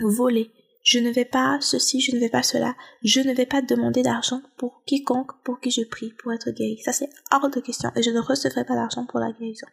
voler 0.00 0.50
je 0.86 1.00
ne 1.00 1.10
vais 1.10 1.24
pas 1.24 1.58
ceci, 1.60 2.00
je 2.00 2.14
ne 2.14 2.20
vais 2.20 2.28
pas 2.28 2.44
cela, 2.44 2.76
je 3.02 3.20
ne 3.20 3.32
vais 3.32 3.44
pas 3.44 3.60
demander 3.60 4.02
d'argent 4.02 4.40
pour 4.56 4.84
quiconque 4.86 5.32
pour 5.42 5.58
qui 5.58 5.72
je 5.72 5.82
prie 5.82 6.12
pour 6.12 6.32
être 6.32 6.50
guéri. 6.52 6.78
Ça 6.84 6.92
c'est 6.92 7.10
hors 7.32 7.50
de 7.50 7.60
question 7.60 7.90
et 7.96 8.04
je 8.04 8.10
ne 8.10 8.20
recevrai 8.20 8.64
pas 8.64 8.76
d'argent 8.76 9.04
pour 9.04 9.18
la 9.18 9.32
guérison. 9.32 9.66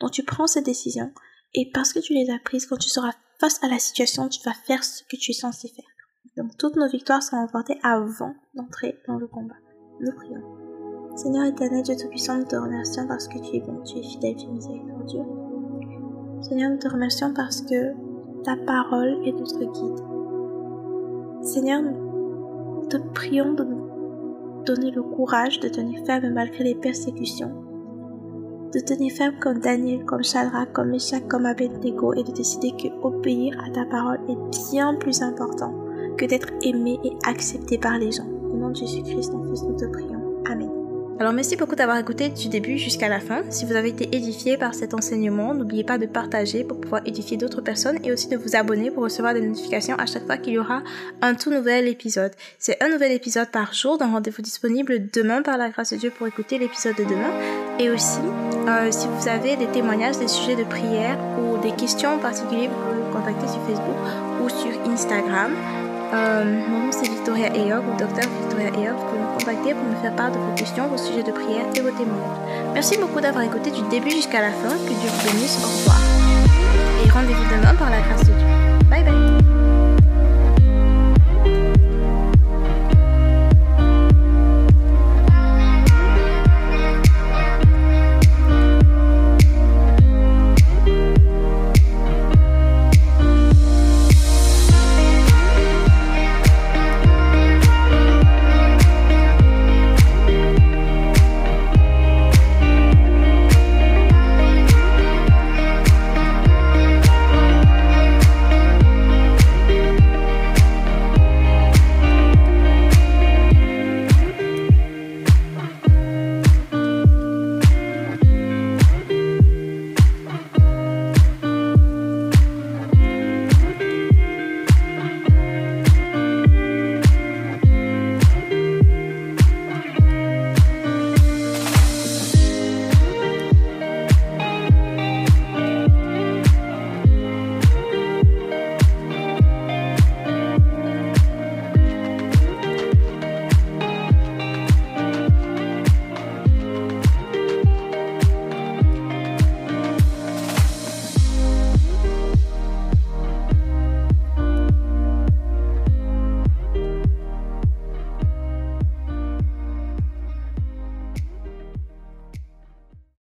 Donc 0.00 0.12
tu 0.12 0.22
prends 0.22 0.46
ces 0.46 0.62
décisions 0.62 1.12
et 1.52 1.70
parce 1.74 1.92
que 1.92 1.98
tu 1.98 2.14
les 2.14 2.30
as 2.30 2.38
prises, 2.38 2.64
quand 2.64 2.78
tu 2.78 2.88
seras 2.88 3.12
face 3.38 3.62
à 3.62 3.68
la 3.68 3.78
situation, 3.78 4.28
tu 4.28 4.40
vas 4.44 4.54
faire 4.54 4.84
ce 4.84 5.02
que 5.04 5.16
tu 5.16 5.30
es 5.30 5.34
censé 5.34 5.68
faire. 5.68 5.84
Donc 6.36 6.56
toutes 6.58 6.76
nos 6.76 6.88
victoires 6.88 7.22
sont 7.22 7.36
remportées 7.36 7.78
avant 7.82 8.34
d'entrer 8.54 9.00
dans 9.06 9.16
le 9.16 9.26
combat. 9.26 9.56
Nous 10.00 10.12
prions. 10.12 10.42
Seigneur 11.16 11.46
éternel, 11.46 11.82
Dieu 11.82 11.96
Tout-Puissant, 11.96 12.36
nous 12.36 12.44
te 12.44 12.56
remercions 12.56 13.06
parce 13.06 13.26
que 13.26 13.38
tu 13.38 13.56
es 13.56 13.60
bon, 13.60 13.82
tu 13.84 13.98
es 13.98 14.02
fidèle, 14.02 14.36
tu 14.36 14.44
es 14.44 14.50
miséricordieux. 14.50 15.24
Seigneur, 16.42 16.70
nous 16.70 16.78
te 16.78 16.88
remercions 16.88 17.32
parce 17.32 17.62
que 17.62 17.94
ta 18.44 18.56
parole 18.56 19.26
est 19.26 19.32
notre 19.32 19.64
guide. 19.64 21.44
Seigneur, 21.44 21.80
nous 21.80 22.86
te 22.86 22.98
prions 23.14 23.54
de 23.54 23.64
nous 23.64 24.64
donner 24.66 24.90
le 24.90 25.02
courage 25.02 25.58
de 25.60 25.68
tenir 25.68 26.04
ferme 26.04 26.28
malgré 26.30 26.64
les 26.64 26.74
persécutions, 26.74 27.65
de 28.72 28.80
tenir 28.80 29.12
ferme 29.12 29.36
comme 29.40 29.60
Daniel, 29.60 30.04
comme 30.04 30.24
Shadrach, 30.24 30.72
comme 30.72 30.90
Meshach, 30.90 31.22
comme 31.28 31.46
Abednego 31.46 32.14
et 32.14 32.22
de 32.22 32.32
décider 32.32 32.72
que 32.72 32.88
obéir 33.02 33.56
à 33.64 33.70
ta 33.70 33.84
parole 33.84 34.20
est 34.28 34.72
bien 34.72 34.94
plus 34.94 35.22
important 35.22 35.74
que 36.16 36.24
d'être 36.24 36.48
aimé 36.62 36.98
et 37.04 37.12
accepté 37.26 37.78
par 37.78 37.98
les 37.98 38.12
gens. 38.12 38.26
Au 38.50 38.56
nom 38.56 38.70
de 38.70 38.76
Jésus-Christ, 38.76 39.30
ton 39.30 39.44
Fils, 39.44 39.62
nous 39.62 39.76
te 39.76 39.84
prions. 39.84 40.42
Amen. 40.50 40.70
Alors 41.18 41.32
merci 41.32 41.56
beaucoup 41.56 41.76
d'avoir 41.76 41.96
écouté 41.96 42.28
du 42.28 42.48
début 42.48 42.76
jusqu'à 42.76 43.08
la 43.08 43.20
fin. 43.20 43.42
Si 43.48 43.64
vous 43.64 43.74
avez 43.74 43.88
été 43.88 44.14
édifié 44.14 44.58
par 44.58 44.74
cet 44.74 44.92
enseignement, 44.92 45.54
n'oubliez 45.54 45.84
pas 45.84 45.96
de 45.96 46.04
partager 46.04 46.62
pour 46.62 46.78
pouvoir 46.78 47.00
édifier 47.06 47.38
d'autres 47.38 47.62
personnes 47.62 47.98
et 48.04 48.12
aussi 48.12 48.28
de 48.28 48.36
vous 48.36 48.54
abonner 48.54 48.90
pour 48.90 49.02
recevoir 49.02 49.32
des 49.32 49.40
notifications 49.40 49.96
à 49.96 50.04
chaque 50.04 50.26
fois 50.26 50.36
qu'il 50.36 50.54
y 50.54 50.58
aura 50.58 50.82
un 51.22 51.34
tout 51.34 51.50
nouvel 51.50 51.88
épisode. 51.88 52.32
C'est 52.58 52.82
un 52.82 52.90
nouvel 52.90 53.12
épisode 53.12 53.50
par 53.50 53.72
jour 53.72 53.96
d'un 53.96 54.10
rendez-vous 54.10 54.42
disponible 54.42 55.08
demain 55.10 55.40
par 55.40 55.56
la 55.56 55.70
grâce 55.70 55.94
de 55.94 55.96
Dieu 55.96 56.10
pour 56.10 56.26
écouter 56.26 56.58
l'épisode 56.58 56.96
de 56.96 57.04
demain. 57.04 57.65
Et 57.78 57.90
aussi, 57.90 58.20
euh, 58.68 58.90
si 58.90 59.06
vous 59.06 59.28
avez 59.28 59.56
des 59.56 59.66
témoignages, 59.66 60.18
des 60.18 60.28
sujets 60.28 60.56
de 60.56 60.64
prière 60.64 61.18
ou 61.38 61.58
des 61.58 61.72
questions 61.72 62.18
particulières, 62.18 62.70
vous 62.70 62.90
pouvez 62.90 63.06
me 63.06 63.12
contacter 63.12 63.46
sur 63.48 63.60
Facebook 63.66 63.96
ou 64.42 64.48
sur 64.48 64.90
Instagram. 64.90 65.52
Euh, 66.14 66.44
mon 66.68 66.86
nom 66.86 66.92
c'est 66.92 67.08
Victoria 67.08 67.54
Eyog 67.54 67.82
ou 67.86 67.98
Docteur 67.98 68.24
Victoria 68.40 68.68
Eyog. 68.68 68.96
Vous 68.96 69.06
pouvez 69.06 69.20
me 69.20 69.38
contacter 69.38 69.74
pour 69.74 69.84
me 69.84 69.96
faire 69.96 70.14
part 70.14 70.30
de 70.30 70.38
vos 70.38 70.54
questions, 70.54 70.86
vos 70.88 70.96
sujets 70.96 71.22
de 71.22 71.32
prière 71.32 71.66
et 71.74 71.80
vos 71.80 71.90
témoignages. 71.90 72.72
Merci 72.72 72.96
beaucoup 72.96 73.20
d'avoir 73.20 73.44
écouté 73.44 73.70
du 73.70 73.82
début 73.90 74.10
jusqu'à 74.10 74.40
la 74.40 74.50
fin. 74.50 74.70
Que 74.70 74.88
Dieu 74.88 75.10
vous 75.10 75.32
bénisse. 75.32 75.58
Au 75.62 75.68
revoir. 75.68 76.00
Et 77.04 77.10
rendez-vous 77.10 77.44
demain 77.44 77.74
par 77.74 77.90
la 77.90 78.00
grâce 78.00 78.20
de 78.20 78.32
Dieu. 78.32 78.46
Bye 78.88 79.04
bye. 79.04 79.35